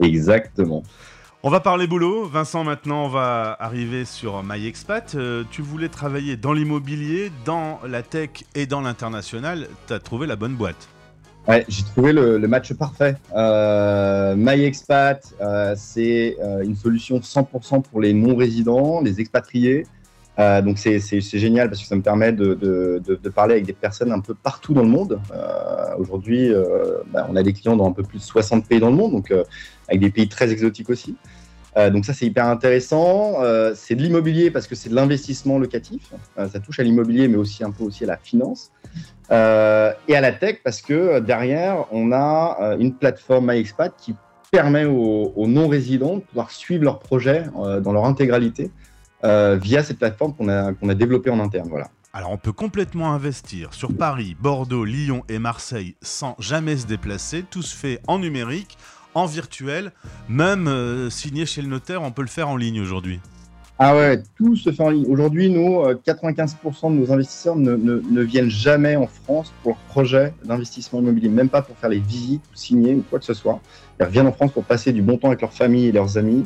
Exactement. 0.00 0.82
On 1.42 1.48
va 1.48 1.60
parler 1.60 1.86
boulot. 1.86 2.26
Vincent, 2.26 2.64
maintenant, 2.64 3.06
on 3.06 3.08
va 3.08 3.56
arriver 3.58 4.04
sur 4.04 4.42
MyExpat. 4.42 5.14
Euh, 5.14 5.42
tu 5.50 5.62
voulais 5.62 5.88
travailler 5.88 6.36
dans 6.36 6.52
l'immobilier, 6.52 7.32
dans 7.46 7.80
la 7.88 8.02
tech 8.02 8.44
et 8.54 8.66
dans 8.66 8.82
l'international. 8.82 9.66
Tu 9.86 9.94
as 9.94 10.00
trouvé 10.00 10.26
la 10.26 10.36
bonne 10.36 10.54
boîte. 10.54 10.90
Ouais, 11.50 11.64
j'ai 11.66 11.82
trouvé 11.82 12.12
le, 12.12 12.38
match 12.46 12.72
parfait. 12.74 13.16
Euh, 13.34 14.36
MyExpat, 14.36 15.34
euh, 15.40 15.74
c'est 15.76 16.36
euh, 16.40 16.62
une 16.62 16.76
solution 16.76 17.18
100% 17.18 17.82
pour 17.82 18.00
les 18.00 18.12
non-résidents, 18.12 19.00
les 19.00 19.20
expatriés. 19.20 19.84
Euh, 20.38 20.62
donc 20.62 20.78
c'est 20.78 21.00
génial 21.20 21.68
parce 21.68 21.82
que 21.82 21.88
ça 21.88 21.96
me 21.96 22.02
permet 22.02 22.30
de, 22.30 22.54
de, 22.54 23.02
de, 23.04 23.28
parler 23.28 23.54
avec 23.54 23.66
des 23.66 23.72
personnes 23.72 24.12
un 24.12 24.20
peu 24.20 24.32
partout 24.32 24.74
dans 24.74 24.82
le 24.82 24.88
monde. 24.88 25.18
Aujourd'hui, 25.98 26.52
bah, 27.12 27.26
on 27.28 27.34
a 27.34 27.42
des 27.42 27.52
clients 27.52 27.74
dans 27.74 27.88
un 27.88 27.92
peu 27.92 28.04
plus 28.04 28.18
de 28.18 28.22
60 28.22 28.68
pays 28.68 28.78
dans 28.78 28.90
le 28.90 28.96
monde, 28.96 29.10
donc 29.10 29.34
avec 29.88 30.00
des 30.00 30.10
pays 30.10 30.28
très 30.28 30.52
exotiques 30.52 30.88
aussi. 30.88 31.16
Euh, 31.76 31.90
donc 31.90 32.04
ça 32.04 32.12
c'est 32.12 32.26
hyper 32.26 32.46
intéressant. 32.46 33.42
Euh, 33.42 33.72
c'est 33.74 33.94
de 33.94 34.02
l'immobilier 34.02 34.50
parce 34.50 34.66
que 34.66 34.74
c'est 34.74 34.88
de 34.88 34.94
l'investissement 34.94 35.58
locatif. 35.58 36.12
Euh, 36.38 36.48
ça 36.48 36.60
touche 36.60 36.80
à 36.80 36.82
l'immobilier 36.82 37.28
mais 37.28 37.36
aussi 37.36 37.64
un 37.64 37.70
peu 37.70 37.84
aussi 37.84 38.04
à 38.04 38.08
la 38.08 38.16
finance 38.16 38.72
et 39.32 39.34
à 40.16 40.20
la 40.20 40.32
tech 40.32 40.58
parce 40.64 40.82
que 40.82 41.20
derrière 41.20 41.86
on 41.92 42.10
a 42.10 42.76
une 42.80 42.92
plateforme 42.92 43.52
MyExpat 43.52 43.94
qui 43.96 44.16
permet 44.50 44.86
aux, 44.86 45.32
aux 45.36 45.46
non-résidents 45.46 46.16
de 46.16 46.20
pouvoir 46.22 46.50
suivre 46.50 46.82
leurs 46.82 46.98
projets 46.98 47.44
dans 47.80 47.92
leur 47.92 48.06
intégralité 48.06 48.72
via 49.22 49.84
cette 49.84 50.00
plateforme 50.00 50.34
qu'on 50.34 50.48
a, 50.48 50.72
qu'on 50.72 50.88
a 50.88 50.96
développée 50.96 51.30
en 51.30 51.38
interne. 51.38 51.68
Voilà. 51.68 51.86
Alors 52.12 52.32
on 52.32 52.38
peut 52.38 52.52
complètement 52.52 53.12
investir 53.12 53.72
sur 53.72 53.96
Paris, 53.96 54.36
Bordeaux, 54.40 54.84
Lyon 54.84 55.22
et 55.28 55.38
Marseille 55.38 55.94
sans 56.02 56.34
jamais 56.40 56.76
se 56.76 56.88
déplacer. 56.88 57.44
Tout 57.48 57.62
se 57.62 57.76
fait 57.76 58.00
en 58.08 58.18
numérique 58.18 58.76
en 59.14 59.26
virtuel, 59.26 59.92
même 60.28 60.68
euh, 60.68 61.10
signé 61.10 61.46
chez 61.46 61.62
le 61.62 61.68
notaire, 61.68 62.02
on 62.02 62.10
peut 62.10 62.22
le 62.22 62.28
faire 62.28 62.48
en 62.48 62.56
ligne 62.56 62.80
aujourd'hui. 62.80 63.20
Ah 63.82 63.96
ouais, 63.96 64.22
tout 64.36 64.56
se 64.56 64.70
fait 64.70 64.82
en 64.82 64.90
ligne. 64.90 65.06
Aujourd'hui, 65.08 65.48
nous, 65.48 65.82
95% 66.06 66.94
de 66.94 67.00
nos 67.00 67.12
investisseurs 67.12 67.56
ne, 67.56 67.76
ne, 67.76 68.02
ne, 68.10 68.22
viennent 68.22 68.50
jamais 68.50 68.94
en 68.94 69.06
France 69.06 69.54
pour 69.62 69.72
leur 69.72 69.80
projet 69.88 70.34
d'investissement 70.44 71.00
immobilier, 71.00 71.30
même 71.30 71.48
pas 71.48 71.62
pour 71.62 71.78
faire 71.78 71.88
les 71.88 71.98
visites 71.98 72.42
ou 72.52 72.56
signer 72.56 72.94
ou 72.94 73.02
quoi 73.08 73.18
que 73.18 73.24
ce 73.24 73.32
soit. 73.32 73.58
Ils 73.98 74.04
reviennent 74.04 74.26
en 74.26 74.32
France 74.32 74.52
pour 74.52 74.64
passer 74.64 74.92
du 74.92 75.00
bon 75.00 75.16
temps 75.16 75.28
avec 75.28 75.40
leur 75.40 75.54
famille 75.54 75.86
et 75.86 75.92
leurs 75.92 76.18
amis. 76.18 76.44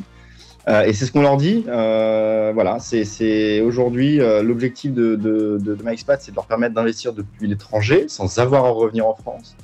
Euh, 0.67 0.83
et 0.83 0.93
c'est 0.93 1.05
ce 1.05 1.11
qu'on 1.11 1.21
leur 1.21 1.37
dit. 1.37 1.63
Euh, 1.67 2.51
voilà, 2.53 2.79
c'est 2.79 3.61
aujourd'hui 3.61 4.19
euh, 4.19 4.41
l'objectif 4.41 4.93
de, 4.93 5.15
de, 5.15 5.59
de, 5.61 5.75
de 5.75 5.83
MyExpat, 5.83 6.21
c'est 6.21 6.31
de 6.31 6.35
leur 6.35 6.47
permettre 6.47 6.73
d'investir 6.73 7.13
depuis 7.13 7.47
l'étranger 7.47 8.05
sans 8.07 8.39
avoir 8.39 8.65
à 8.65 8.69
revenir 8.69 9.07
en 9.07 9.13
France. 9.13 9.55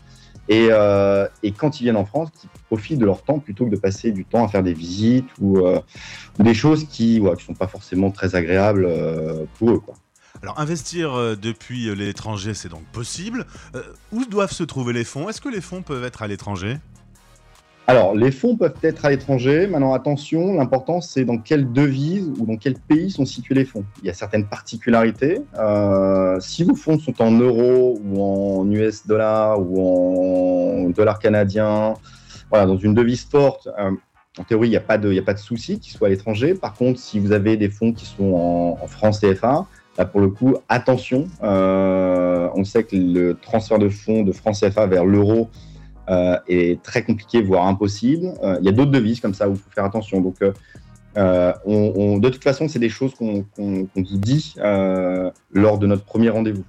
Et, 0.51 0.67
euh, 0.69 1.29
et, 1.43 1.53
quand 1.53 1.79
ils 1.79 1.83
viennent 1.83 1.95
en 1.95 2.03
France, 2.03 2.29
qu'ils 2.37 2.49
profitent 2.67 2.99
de 2.99 3.05
leur 3.05 3.23
temps 3.23 3.39
plutôt 3.39 3.63
que 3.63 3.69
de 3.69 3.79
passer 3.79 4.11
du 4.11 4.25
temps 4.25 4.43
à 4.43 4.49
faire 4.49 4.63
des 4.63 4.73
visites 4.73 5.29
ou, 5.39 5.65
euh, 5.65 5.79
des 6.39 6.53
choses 6.53 6.89
qui 6.89 7.21
ne 7.21 7.33
sont 7.37 7.53
pas 7.53 7.67
forcément 7.67 8.11
très 8.11 8.35
agréables 8.35 8.85
euh, 8.85 9.45
pour 9.57 9.69
eux. 9.69 9.81
Alors 10.43 10.59
investir 10.59 11.37
depuis 11.37 11.95
l'étranger, 11.95 12.53
c'est 12.53 12.67
donc 12.67 12.83
possible. 12.91 13.45
Où 14.11 14.25
doivent 14.25 14.51
se 14.51 14.63
trouver 14.63 14.91
les 14.91 15.05
fonds? 15.05 15.29
Est-ce 15.29 15.39
que 15.39 15.49
les 15.49 15.61
fonds 15.61 15.83
peuvent 15.83 16.03
être 16.03 16.21
à 16.21 16.27
l'étranger? 16.27 16.79
Alors, 17.91 18.15
les 18.15 18.31
fonds 18.31 18.55
peuvent 18.55 18.73
être 18.83 19.03
à 19.03 19.09
l'étranger. 19.09 19.67
Maintenant, 19.67 19.93
attention, 19.93 20.53
l'important, 20.53 21.01
c'est 21.01 21.25
dans 21.25 21.37
quelle 21.37 21.73
devise 21.73 22.31
ou 22.39 22.45
dans 22.45 22.55
quel 22.55 22.75
pays 22.75 23.11
sont 23.11 23.25
situés 23.25 23.53
les 23.53 23.65
fonds. 23.65 23.83
Il 24.01 24.07
y 24.07 24.09
a 24.09 24.13
certaines 24.13 24.47
particularités. 24.47 25.41
Euh, 25.59 26.39
si 26.39 26.63
vos 26.63 26.75
fonds 26.75 26.97
sont 26.97 27.21
en 27.21 27.31
euros 27.31 27.99
ou 28.05 28.23
en 28.23 28.71
US 28.71 29.05
dollars 29.05 29.59
ou 29.59 30.85
en 30.85 30.89
dollars 30.91 31.19
canadiens, 31.19 31.95
voilà, 32.49 32.65
dans 32.65 32.77
une 32.77 32.93
devise 32.93 33.25
forte, 33.25 33.67
euh, 33.77 33.91
en 34.39 34.43
théorie, 34.45 34.69
il 34.69 34.71
n'y 34.71 34.77
a 34.77 34.79
pas 34.79 34.97
de, 34.97 35.21
souci 35.35 35.77
qu'ils 35.77 35.91
soient 35.91 36.07
à 36.07 36.11
l'étranger. 36.11 36.53
Par 36.53 36.75
contre, 36.75 36.97
si 36.97 37.19
vous 37.19 37.33
avez 37.33 37.57
des 37.57 37.69
fonds 37.69 37.91
qui 37.91 38.05
sont 38.05 38.33
en, 38.33 38.79
en 38.81 38.87
francs 38.87 39.19
CFA, 39.19 39.67
pour 40.05 40.21
le 40.21 40.29
coup, 40.29 40.55
attention. 40.69 41.27
Euh, 41.43 42.49
on 42.55 42.63
sait 42.63 42.83
que 42.83 42.95
le 42.95 43.35
transfert 43.35 43.79
de 43.79 43.89
fonds 43.89 44.23
de 44.23 44.31
francs 44.31 44.55
CFA 44.59 44.85
vers 44.87 45.05
l'euro, 45.05 45.49
est 46.47 46.81
très 46.81 47.03
compliqué, 47.03 47.41
voire 47.41 47.67
impossible. 47.67 48.33
Euh, 48.43 48.57
il 48.59 48.65
y 48.65 48.69
a 48.69 48.71
d'autres 48.71 48.91
devises 48.91 49.19
comme 49.19 49.33
ça 49.33 49.49
où 49.49 49.53
il 49.53 49.57
faut 49.57 49.69
faire 49.73 49.85
attention. 49.85 50.21
Donc, 50.21 50.35
euh, 50.41 50.51
de 51.65 52.29
toute 52.29 52.43
façon, 52.43 52.67
c'est 52.67 52.79
des 52.79 52.89
choses 52.89 53.13
qu'on 53.15 53.43
qu 53.43 53.87
qu 53.93 54.03
vous 54.03 54.17
dit 54.17 54.55
lors 55.53 55.79
de 55.79 55.87
notre 55.87 56.05
premier 56.05 56.29
rendez-vous. 56.29 56.63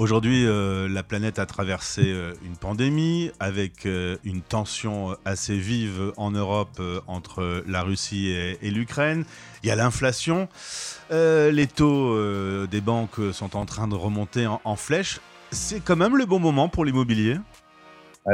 Aujourd'hui, 0.00 0.46
euh, 0.46 0.88
la 0.88 1.02
planète 1.02 1.38
a 1.38 1.44
traversé 1.44 2.04
euh, 2.06 2.32
une 2.42 2.56
pandémie 2.56 3.32
avec 3.38 3.84
euh, 3.84 4.16
une 4.24 4.40
tension 4.40 5.14
assez 5.26 5.58
vive 5.58 6.14
en 6.16 6.30
Europe 6.30 6.80
entre 7.06 7.62
la 7.66 7.82
Russie 7.82 8.30
et, 8.30 8.70
l'Ukraine. 8.70 9.26
Il 9.62 9.68
y 9.68 9.70
a 9.70 9.76
l'inflation. 9.76 10.48
les 11.10 11.66
taux 11.66 12.16
des 12.66 12.80
banques 12.80 13.20
sont 13.32 13.54
en 13.56 13.66
train 13.66 13.88
de 13.88 13.94
remonter 13.94 14.46
en 14.46 14.76
flèche. 14.76 15.20
C'est 15.50 15.80
quand 15.80 15.96
même 15.96 16.16
le 16.16 16.24
bon 16.24 16.38
moment 16.38 16.70
pour 16.70 16.86
l'immobilier? 16.86 17.36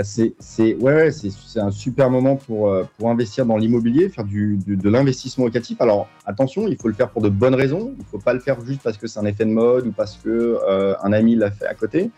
C'est 0.02 0.74
ouais, 0.74 1.10
c'est 1.10 1.60
un 1.60 1.70
super 1.70 2.10
moment 2.10 2.36
pour, 2.36 2.68
euh, 2.68 2.84
pour 2.98 3.10
investir 3.10 3.46
dans 3.46 3.56
l'immobilier, 3.56 4.08
faire 4.08 4.24
du, 4.24 4.58
de 4.66 4.88
l'investissement 4.88 5.44
locatif. 5.44 5.80
Alors 5.80 6.08
attention, 6.24 6.66
il 6.68 6.76
faut 6.76 6.88
le 6.88 6.94
faire 6.94 7.10
pour 7.10 7.22
de 7.22 7.28
bonnes 7.28 7.54
raisons. 7.54 7.92
Il 7.96 8.00
ne 8.00 8.04
faut 8.04 8.18
pas 8.18 8.32
le 8.32 8.40
faire 8.40 8.60
juste 8.64 8.80
parce 8.82 8.96
que 8.98 9.06
c'est 9.06 9.18
un 9.20 9.24
effet 9.26 9.44
de 9.44 9.50
mode 9.50 9.86
ou 9.86 9.92
parce 9.92 10.16
que 10.16 10.58
euh, 10.68 10.94
un 11.02 11.12
ami 11.12 11.36
l'a 11.36 11.50
fait 11.50 11.66
à 11.66 11.74
côté. 11.74 12.10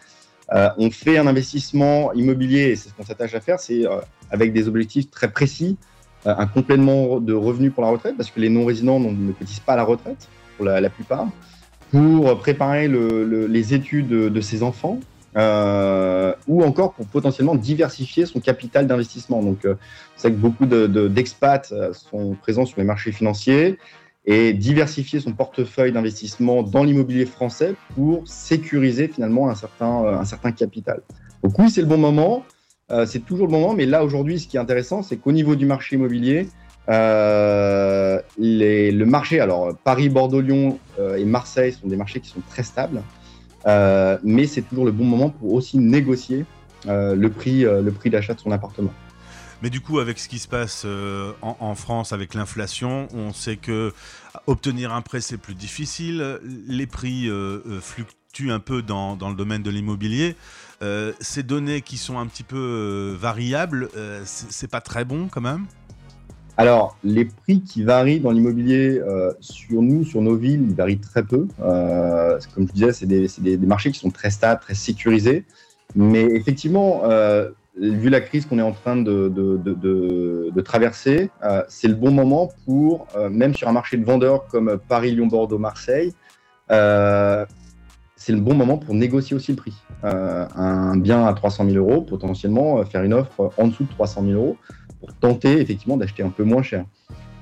Euh, 0.52 0.70
on 0.78 0.90
fait 0.90 1.18
un 1.18 1.26
investissement 1.26 2.12
immobilier 2.14 2.70
et 2.70 2.76
c'est 2.76 2.88
ce 2.88 2.94
qu'on 2.94 3.04
s'attache 3.04 3.34
à 3.34 3.40
faire, 3.40 3.60
c'est 3.60 3.84
avec 4.30 4.52
des 4.52 4.66
objectifs 4.66 5.10
très 5.10 5.30
précis, 5.30 5.76
un 6.24 6.46
complément 6.46 7.20
de 7.20 7.34
revenus 7.34 7.72
pour 7.72 7.84
la 7.84 7.90
retraite 7.90 8.16
parce 8.16 8.30
que 8.30 8.40
les 8.40 8.48
non-résidents 8.48 8.98
ne 8.98 9.32
cotisent 9.32 9.60
pas 9.60 9.74
à 9.74 9.76
la 9.76 9.84
retraite 9.84 10.28
pour 10.56 10.64
la, 10.64 10.88
plupart, 10.88 11.26
pour 11.90 12.38
préparer 12.38 12.88
le, 12.88 13.46
les 13.46 13.74
études 13.74 14.08
de, 14.08 14.30
de 14.30 14.40
ses 14.40 14.62
enfants 14.62 15.00
euh, 15.36 16.32
ou 16.46 16.62
encore 16.62 16.94
pour 16.94 17.06
potentiellement 17.06 17.54
diversifier 17.54 18.24
son 18.24 18.40
capital 18.40 18.86
d'investissement. 18.86 19.42
Donc, 19.42 19.66
euh, 19.66 19.74
c'est 20.16 20.30
que 20.30 20.36
beaucoup 20.36 20.64
d'expats 20.66 21.70
de, 21.70 21.76
euh, 21.76 21.92
sont 21.92 22.34
présents 22.40 22.64
sur 22.64 22.78
les 22.78 22.84
marchés 22.84 23.12
financiers 23.12 23.78
et 24.24 24.54
diversifier 24.54 25.20
son 25.20 25.32
portefeuille 25.32 25.92
d'investissement 25.92 26.62
dans 26.62 26.82
l'immobilier 26.82 27.26
français 27.26 27.74
pour 27.94 28.26
sécuriser 28.26 29.08
finalement 29.08 29.50
un 29.50 29.54
certain, 29.54 30.04
un 30.04 30.24
certain 30.24 30.52
capital. 30.52 31.02
Donc 31.42 31.58
oui, 31.58 31.70
c'est 31.70 31.80
le 31.80 31.86
bon 31.86 31.98
moment, 31.98 32.44
c'est 33.06 33.24
toujours 33.24 33.46
le 33.46 33.52
bon 33.52 33.60
moment, 33.60 33.74
mais 33.74 33.86
là 33.86 34.04
aujourd'hui, 34.04 34.38
ce 34.38 34.46
qui 34.46 34.58
est 34.58 34.60
intéressant, 34.60 35.02
c'est 35.02 35.16
qu'au 35.16 35.32
niveau 35.32 35.56
du 35.56 35.64
marché 35.64 35.96
immobilier, 35.96 36.46
le 36.88 38.22
marché, 39.04 39.40
alors 39.40 39.74
Paris, 39.82 40.10
Bordeaux, 40.10 40.42
Lyon 40.42 40.78
et 41.16 41.24
Marseille 41.24 41.72
sont 41.72 41.88
des 41.88 41.96
marchés 41.96 42.20
qui 42.20 42.28
sont 42.28 42.42
très 42.50 42.64
stables. 42.64 43.02
Euh, 43.68 44.18
mais 44.22 44.46
c'est 44.46 44.62
toujours 44.62 44.86
le 44.86 44.92
bon 44.92 45.04
moment 45.04 45.30
pour 45.30 45.52
aussi 45.52 45.78
négocier 45.78 46.46
euh, 46.86 47.14
le 47.14 47.30
prix, 47.30 47.66
euh, 47.66 47.82
le 47.82 47.92
prix 47.92 48.08
d'achat 48.08 48.34
de 48.34 48.40
son 48.40 48.50
appartement. 48.50 48.92
Mais 49.62 49.70
du 49.70 49.80
coup, 49.80 49.98
avec 49.98 50.18
ce 50.18 50.28
qui 50.28 50.38
se 50.38 50.46
passe 50.46 50.86
en, 51.42 51.74
France, 51.74 52.12
avec 52.12 52.34
l'inflation, 52.34 53.08
on 53.12 53.32
sait 53.32 53.56
que 53.56 53.92
obtenir 54.46 54.92
un 54.92 55.02
prêt 55.02 55.20
c'est 55.20 55.36
plus 55.36 55.56
difficile. 55.56 56.38
Les 56.68 56.86
prix 56.86 57.28
fluctuent 57.80 58.52
un 58.52 58.60
peu 58.60 58.82
dans, 58.82 59.16
dans 59.16 59.28
le 59.28 59.34
domaine 59.34 59.64
de 59.64 59.70
l'immobilier. 59.70 60.36
ces 61.18 61.42
données 61.42 61.80
qui 61.80 61.96
sont 61.96 62.20
un 62.20 62.28
petit 62.28 62.44
peu 62.44 63.16
variables, 63.18 63.88
c'est 64.24 64.70
pas 64.70 64.80
très 64.80 65.04
bon 65.04 65.26
quand 65.26 65.40
même? 65.40 65.66
Alors, 66.58 66.96
les 67.04 67.24
prix 67.24 67.62
qui 67.62 67.84
varient 67.84 68.18
dans 68.18 68.32
l'immobilier 68.32 68.98
euh, 68.98 69.32
sur 69.38 69.80
nous, 69.80 70.04
sur 70.04 70.20
nos 70.20 70.34
villes, 70.34 70.66
ils 70.68 70.74
varient 70.74 70.98
très 70.98 71.22
peu. 71.22 71.46
Euh, 71.62 72.36
comme 72.52 72.66
je 72.66 72.72
disais, 72.72 72.92
c'est 72.92 73.06
des, 73.06 73.56
marchés 73.58 73.92
qui 73.92 74.00
sont 74.00 74.10
très 74.10 74.30
stables, 74.30 74.60
très 74.60 74.74
sécurisés. 74.74 75.44
Mais 75.94 76.22
effectivement, 76.22 77.02
euh, 77.04 77.50
vu 77.80 78.10
la 78.10 78.20
crise 78.20 78.44
qu'on 78.44 78.58
est 78.58 78.62
en 78.62 78.72
train 78.72 78.96
de, 78.96 80.60
traverser, 80.64 81.30
c'est 81.68 81.86
le 81.86 81.94
bon 81.94 82.10
moment 82.10 82.50
pour, 82.66 83.06
même 83.30 83.54
sur 83.54 83.68
un 83.68 83.72
marché 83.72 83.96
de 83.96 84.04
vendeurs 84.04 84.48
comme 84.48 84.80
Paris, 84.88 85.12
Lyon, 85.12 85.28
Bordeaux, 85.28 85.58
Marseille, 85.58 86.12
c'est 86.68 88.32
le 88.32 88.40
bon 88.40 88.54
moment 88.54 88.78
pour 88.78 88.96
négocier 88.96 89.36
aussi 89.36 89.52
le 89.52 89.56
prix. 89.58 89.74
un 90.02 90.96
bien 90.96 91.24
à 91.24 91.32
300 91.34 91.66
000 91.70 91.76
euros, 91.76 92.02
potentiellement 92.02 92.84
faire 92.84 93.04
une 93.04 93.14
offre 93.14 93.52
en 93.56 93.68
dessous 93.68 93.84
de 93.84 93.90
300 93.90 94.24
000 94.24 94.32
euros 94.32 94.56
pour 95.00 95.12
tenter 95.14 95.60
effectivement 95.60 95.96
d'acheter 95.96 96.22
un 96.22 96.30
peu 96.30 96.44
moins 96.44 96.62
cher. 96.62 96.84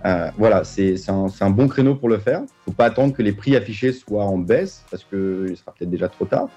Euh, 0.04 0.30
voilà, 0.38 0.62
c'est 0.64 0.96
un, 1.08 1.50
bon 1.50 1.68
créneau 1.68 1.94
pour 1.94 2.08
le 2.08 2.18
faire. 2.18 2.40
Il 2.40 2.42
ne 2.42 2.64
faut 2.66 2.72
pas 2.72 2.84
attendre 2.84 3.12
que 3.12 3.22
les 3.22 3.32
prix 3.32 3.56
affichés 3.56 3.92
soient 3.92 4.24
en 4.24 4.38
baisse 4.38 4.84
parce 4.90 5.02
qu'il 5.04 5.56
sera 5.56 5.72
peut-être 5.72 5.90
déjà 5.90 6.08
trop 6.08 6.26
tard. 6.26 6.48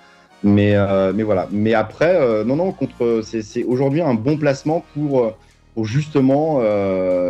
Mais, 0.43 0.76
euh, 0.76 1.12
mais 1.16 1.24
voilà. 1.24 1.47
Mais 1.52 1.74
après, 1.74 2.16
euh, 2.16 2.43
non, 2.43 2.56
non, 2.56 2.72
contre, 2.72 3.22
c'est 3.24 3.64
aujourd'hui 3.64 4.02
un 4.02 4.14
bon 4.14 4.38
placement 4.38 4.86
pour, 4.93 5.34
pour 5.74 5.86
justement 5.86 6.62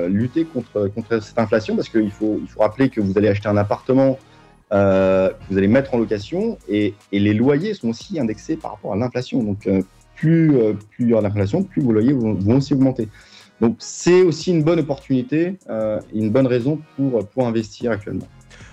lutter 0.08 0.44
contre, 0.44 0.88
contre 0.88 1.22
cette 1.22 1.40
inflation 1.40 1.76
parce 1.76 1.90
qu'il 1.90 2.12
faut, 2.12 2.40
il 2.42 2.48
faut 2.48 2.62
rappeler 2.62 2.90
que 2.90 3.00
vous 3.00 3.18
allez 3.18 3.30
acheter 3.30 3.48
un 3.48 3.58
appartement 3.58 4.18
que 4.72 5.34
vous 5.50 5.58
allez 5.58 5.68
mettre 5.68 5.94
en 5.96 5.98
location 5.98 6.58
et, 6.68 6.94
et, 7.12 7.20
les 7.20 7.34
loyers 7.34 7.74
sont 7.74 7.90
aussi 7.90 8.20
indexés 8.20 8.56
par 8.56 8.72
rapport 8.72 8.94
à 8.94 8.96
l'inflation. 8.96 9.42
Donc, 9.42 9.68
plus, 10.16 10.54
plus 10.92 11.06
il 11.06 11.10
y 11.10 11.14
aura 11.14 11.24
d'inflation, 11.24 11.64
plus 11.64 11.82
vos 11.82 11.94
loyers 11.94 12.14
vont 12.14 12.58
aussi 12.58 12.74
augmenter. 12.74 13.08
Donc 13.62 13.76
c'est 13.80 14.22
aussi 14.22 14.52
une 14.52 14.64
bonne 14.64 14.80
opportunité, 14.80 15.60
euh, 15.70 16.00
une 16.14 16.30
bonne 16.30 16.48
raison 16.48 16.80
pour, 16.96 17.28
pour 17.28 17.48
investir 17.48 17.92
actuellement. 17.92 18.28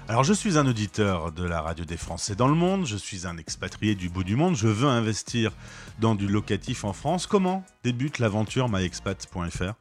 Alors 0.08 0.22
je 0.22 0.32
suis 0.32 0.56
un 0.56 0.66
auditeur 0.66 1.32
de 1.32 1.44
la 1.44 1.60
radio 1.60 1.84
des 1.84 1.96
Français 1.96 2.36
dans 2.36 2.46
le 2.46 2.54
monde, 2.54 2.86
je 2.86 2.96
suis 2.96 3.26
un 3.26 3.36
expatrié 3.38 3.96
du 3.96 4.08
bout 4.08 4.22
du 4.22 4.36
monde, 4.36 4.54
je 4.54 4.68
veux 4.68 4.86
investir 4.86 5.52
dans 6.00 6.14
du 6.14 6.28
locatif 6.28 6.84
en 6.84 6.92
France. 6.92 7.26
Comment 7.26 7.64
débute 7.82 8.18
l'aventure 8.18 8.68
myexpat.fr 8.68 9.74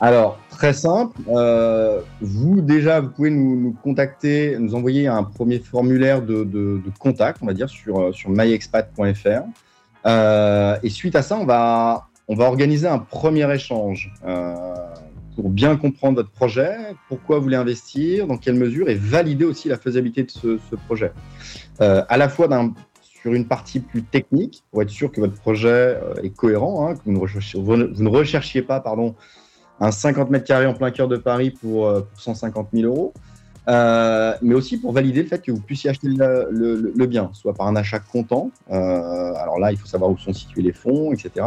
alors, 0.00 0.38
très 0.50 0.72
simple. 0.72 1.18
Euh, 1.28 2.00
vous, 2.20 2.60
déjà, 2.60 3.00
vous 3.00 3.10
pouvez 3.10 3.30
nous, 3.30 3.74
contacter, 3.82 4.56
nous 4.58 4.74
envoyer 4.74 5.06
un 5.06 5.22
premier 5.22 5.60
formulaire 5.60 6.20
de, 6.20 6.82
contact, 6.98 7.38
on 7.42 7.46
va 7.46 7.54
dire, 7.54 7.70
sur, 7.70 8.12
sur 8.14 8.28
myexpat.fr. 8.28 9.44
Euh, 10.06 10.76
et 10.82 10.90
suite 10.90 11.16
à 11.16 11.22
ça, 11.22 11.36
on 11.36 11.46
va, 11.46 12.08
on 12.28 12.34
va 12.34 12.46
organiser 12.46 12.86
un 12.86 12.98
premier 12.98 13.52
échange 13.52 14.12
euh, 14.24 14.54
pour 15.36 15.50
bien 15.50 15.76
comprendre 15.76 16.16
votre 16.16 16.30
projet, 16.30 16.74
pourquoi 17.08 17.38
vous 17.38 17.44
voulez 17.44 17.56
investir, 17.56 18.26
dans 18.26 18.38
quelle 18.38 18.54
mesure, 18.54 18.88
et 18.88 18.94
valider 18.94 19.44
aussi 19.44 19.68
la 19.68 19.76
faisabilité 19.76 20.22
de 20.22 20.30
ce, 20.30 20.76
projet. 20.86 21.12
Euh, 21.80 22.02
à 22.08 22.16
la 22.16 22.28
fois 22.28 22.48
sur 23.00 23.34
une 23.34 23.46
partie 23.46 23.80
plus 23.80 24.02
technique, 24.02 24.62
pour 24.70 24.82
être 24.82 24.90
sûr 24.90 25.10
que 25.10 25.20
votre 25.20 25.34
projet 25.34 25.68
euh, 25.68 26.14
est 26.22 26.30
cohérent, 26.30 26.88
hein, 26.88 26.94
que 26.94 27.10
vous 27.10 27.76
ne, 27.76 28.08
recherchiez, 28.08 28.62
pas 28.62 28.80
pardon, 28.80 29.14
un 29.80 29.90
50 29.90 30.30
mètres 30.30 30.46
carrés 30.46 30.66
en 30.66 30.74
plein 30.74 30.92
cœur 30.92 31.08
de 31.08 31.16
Paris 31.16 31.50
pour, 31.50 31.92
150 32.16 32.68
000 32.72 32.86
euros. 32.86 33.12
mais 33.66 34.54
aussi 34.54 34.76
pour 34.78 34.92
valider 34.92 35.22
le 35.24 35.28
fait 35.28 35.42
que 35.42 35.50
vous 35.50 35.60
puissiez 35.60 35.90
acheter 35.90 36.08
le, 36.08 37.06
bien, 37.06 37.30
soit 37.32 37.54
par 37.54 37.66
un 37.66 37.74
achat 37.74 37.98
comptant. 37.98 38.50
alors 38.70 39.58
là, 39.58 39.72
il 39.72 39.78
faut 39.78 39.88
savoir 39.88 40.12
où 40.12 40.16
sont 40.16 40.32
situés 40.32 40.62
les 40.62 40.72
fonds, 40.72 41.12
etc 41.12 41.44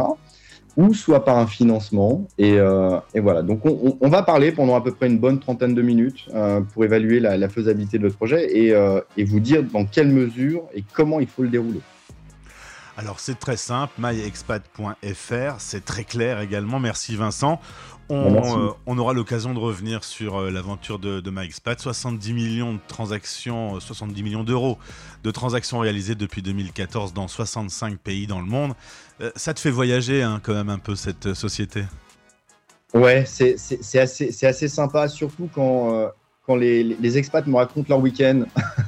ou 0.76 0.94
soit 0.94 1.24
par 1.24 1.38
un 1.38 1.46
financement. 1.46 2.26
Et, 2.38 2.58
euh, 2.58 2.98
voilà, 3.16 3.42
donc 3.42 3.60
on, 3.64 4.08
va 4.08 4.22
parler 4.22 4.52
pendant 4.52 4.76
à 4.76 4.80
peu 4.80 4.92
près 4.92 5.06
une 5.06 5.18
bonne 5.18 5.40
trentaine 5.40 5.74
de 5.74 5.82
minutes 5.82 6.28
euh, 6.34 6.60
pour 6.60 6.84
évaluer 6.84 7.20
la, 7.20 7.48
faisabilité 7.48 7.98
de 7.98 8.04
votre 8.04 8.16
projet 8.16 8.72
euh, 8.72 9.00
et, 9.16 9.24
vous 9.24 9.40
dire 9.40 9.62
dans 9.62 9.84
quelle 9.84 10.08
mesure 10.08 10.62
et 10.74 10.84
comment 10.92 11.20
il 11.20 11.26
faut 11.26 11.42
le 11.42 11.48
dérouler. 11.48 11.80
Alors 12.96 13.20
c'est 13.20 13.38
très 13.38 13.56
simple, 13.56 13.92
myexpat.fr, 13.98 15.54
c'est 15.58 15.84
très 15.84 16.04
clair 16.04 16.40
également. 16.40 16.80
Merci 16.80 17.14
Vincent. 17.14 17.60
On, 18.10 18.74
on 18.86 18.98
aura 18.98 19.12
l'occasion 19.12 19.52
de 19.52 19.58
revenir 19.58 20.02
sur 20.02 20.40
l'aventure 20.50 20.98
de, 20.98 21.20
de 21.20 21.30
MyExpat. 21.30 21.78
70 21.78 22.32
millions 22.32 22.74
de 22.74 22.80
transactions, 22.88 23.78
70 23.80 24.22
millions 24.22 24.44
d'euros 24.44 24.78
de 25.24 25.30
transactions 25.30 25.78
réalisées 25.78 26.14
depuis 26.14 26.42
2014 26.42 27.12
dans 27.12 27.28
65 27.28 27.98
pays 27.98 28.26
dans 28.26 28.40
le 28.40 28.46
monde. 28.46 28.74
Euh, 29.20 29.30
ça 29.36 29.54
te 29.54 29.60
fait 29.60 29.70
voyager 29.70 30.22
hein, 30.22 30.40
quand 30.42 30.54
même 30.54 30.70
un 30.70 30.78
peu 30.78 30.94
cette 30.94 31.26
euh, 31.26 31.34
société 31.34 31.84
Ouais, 32.94 33.24
c'est 33.26 33.56
assez, 33.98 34.46
assez, 34.46 34.68
sympa, 34.68 35.08
surtout 35.08 35.50
quand, 35.54 35.94
euh, 35.94 36.08
quand 36.46 36.56
les, 36.56 36.82
les, 36.82 37.18
expats 37.18 37.46
me 37.46 37.56
racontent 37.56 37.86
leur 37.90 38.00
week-end. 38.00 38.44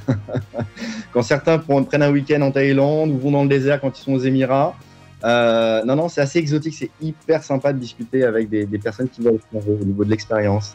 quand 1.12 1.22
certains 1.22 1.58
prennent 1.58 2.02
un 2.02 2.10
week-end 2.10 2.40
en 2.40 2.50
Thaïlande 2.50 3.10
ou 3.10 3.18
vont 3.18 3.30
dans 3.30 3.42
le 3.42 3.48
désert 3.50 3.78
quand 3.80 3.98
ils 3.98 4.02
sont 4.02 4.14
aux 4.14 4.20
Émirats. 4.20 4.74
Non, 5.22 5.96
non, 5.96 6.08
c'est 6.08 6.20
assez 6.20 6.38
exotique, 6.38 6.74
c'est 6.74 6.90
hyper 7.00 7.42
sympa 7.42 7.72
de 7.72 7.78
discuter 7.78 8.24
avec 8.24 8.48
des, 8.48 8.66
des 8.66 8.78
personnes 8.78 9.08
qui 9.08 9.22
vont 9.22 9.38
au 9.52 9.84
niveau 9.84 10.04
de 10.04 10.10
l'expérience. 10.10 10.74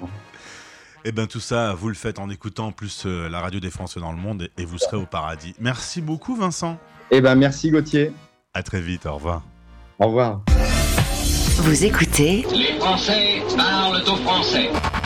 Et 1.05 1.09
eh 1.09 1.11
bien 1.11 1.27
tout 1.27 1.39
ça, 1.39 1.75
vous 1.75 1.89
le 1.89 1.93
faites 1.93 2.17
en 2.17 2.31
écoutant 2.31 2.67
en 2.67 2.71
plus 2.71 3.05
la 3.05 3.39
radio 3.39 3.59
des 3.59 3.69
Français 3.69 3.99
dans 3.99 4.11
le 4.11 4.17
monde 4.17 4.49
et, 4.57 4.65
vous 4.65 4.79
serez 4.79 4.97
au 4.97 5.05
paradis. 5.05 5.53
Merci 5.59 6.01
beaucoup 6.01 6.35
Vincent. 6.35 6.79
Eh 7.11 7.21
ben 7.21 7.35
merci 7.35 7.69
Gauthier. 7.69 8.11
À 8.55 8.63
très 8.63 8.81
vite, 8.81 9.05
au 9.05 9.13
revoir. 9.13 9.43
Au 9.99 10.07
revoir. 10.07 10.41
Vous 11.57 11.85
écoutez 11.85 12.45
Les 12.51 12.79
Français 12.79 13.43
parlent 13.55 14.01
au 14.01 14.15
français. 14.15 14.69
Français 14.73 15.04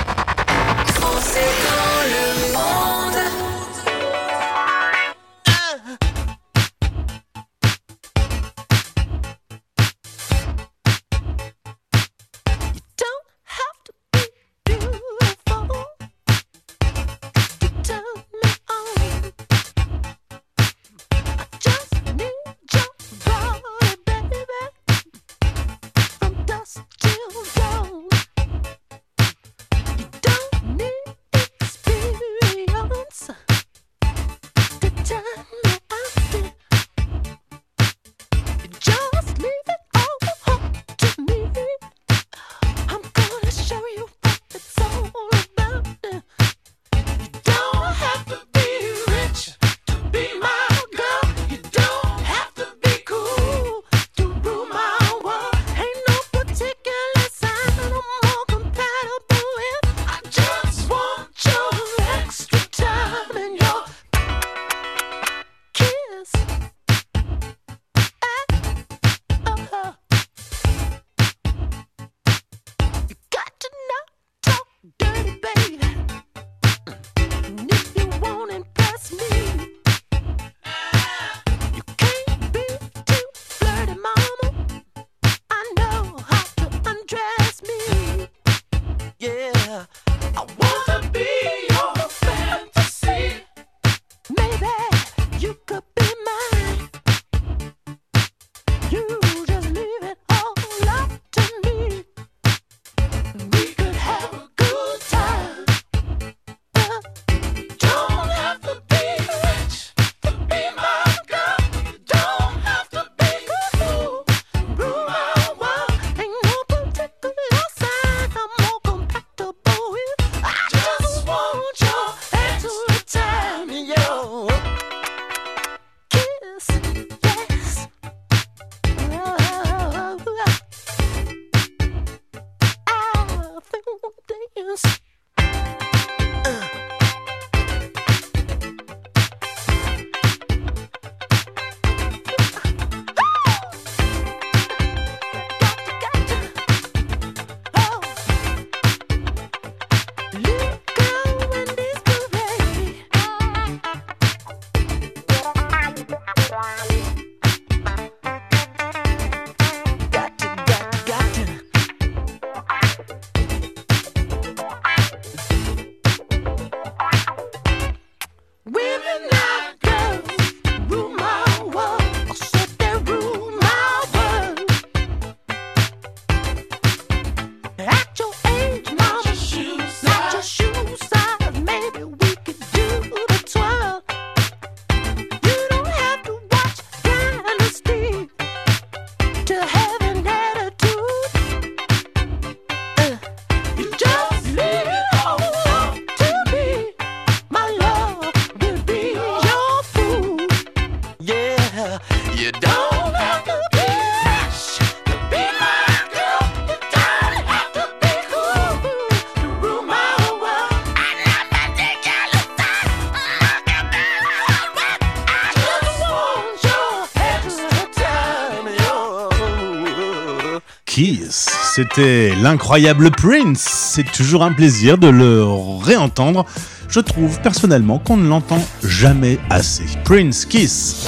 C'était 221.92 222.36
l'incroyable 222.36 223.10
Prince. 223.10 223.68
C'est 223.94 224.12
toujours 224.12 224.44
un 224.44 224.54
plaisir 224.54 225.00
de 225.00 225.08
le 225.08 225.44
réentendre. 225.82 226.46
Je 226.88 227.00
trouve 227.00 227.42
personnellement 227.42 227.98
qu'on 227.98 228.18
ne 228.18 228.28
l'entend 228.28 228.64
jamais 228.84 229.40
assez. 229.50 229.86
Prince 230.04 230.46
Kiss. 230.46 231.08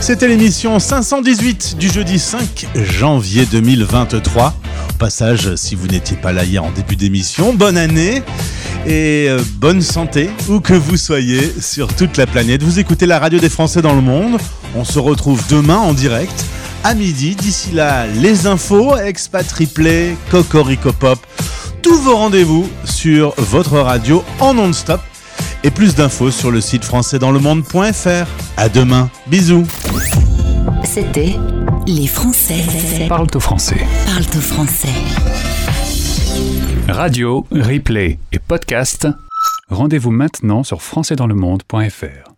C'était 0.00 0.26
l'émission 0.26 0.78
518 0.78 1.76
du 1.78 1.90
jeudi 1.90 2.18
5 2.18 2.66
janvier 2.74 3.44
2023. 3.44 4.54
Au 4.90 4.92
passage, 4.94 5.54
si 5.56 5.74
vous 5.74 5.88
n'étiez 5.88 6.16
pas 6.16 6.32
là 6.32 6.44
hier 6.44 6.64
en 6.64 6.70
début 6.70 6.96
d'émission, 6.96 7.52
bonne 7.52 7.76
année 7.76 8.22
et 8.86 9.26
euh, 9.28 9.40
bonne 9.56 9.82
santé 9.82 10.30
où 10.48 10.60
que 10.60 10.74
vous 10.74 10.96
soyez 10.96 11.52
sur 11.60 11.88
toute 11.94 12.16
la 12.16 12.26
planète. 12.26 12.62
Vous 12.62 12.78
écoutez 12.78 13.06
la 13.06 13.18
radio 13.18 13.38
des 13.38 13.50
Français 13.50 13.82
dans 13.82 13.94
le 13.94 14.02
monde. 14.02 14.38
On 14.74 14.84
se 14.84 14.98
retrouve 14.98 15.42
demain 15.50 15.76
en 15.76 15.92
direct 15.92 16.46
à 16.84 16.94
midi. 16.94 17.34
D'ici 17.34 17.72
là, 17.72 18.06
les 18.06 18.46
infos, 18.46 18.96
expat 18.96 19.50
replay, 19.52 20.16
cocorico 20.30 20.92
pop, 20.92 21.18
tous 21.82 21.96
vos 22.02 22.16
rendez-vous 22.16 22.68
sur 22.84 23.34
votre 23.38 23.78
radio 23.78 24.22
en 24.40 24.54
non-stop. 24.54 25.00
Et 25.64 25.70
plus 25.70 25.94
d'infos 25.94 26.30
sur 26.32 26.50
le 26.50 26.60
site 26.60 26.84
françaisdanslemonde.fr. 26.84 28.26
À 28.56 28.68
demain. 28.68 29.10
Bisous. 29.28 29.64
C'était 30.84 31.36
Les 31.86 32.08
Français. 32.08 32.64
Parle 33.08 33.28
au 33.34 33.40
français. 33.40 33.86
Parle 34.06 34.24
au 34.36 34.40
français. 34.40 34.88
Radio, 36.88 37.46
replay 37.52 38.18
et 38.32 38.38
podcast. 38.38 39.06
Rendez-vous 39.70 40.10
maintenant 40.10 40.64
sur 40.64 40.82
françaisdanslemonde.fr. 40.82 42.31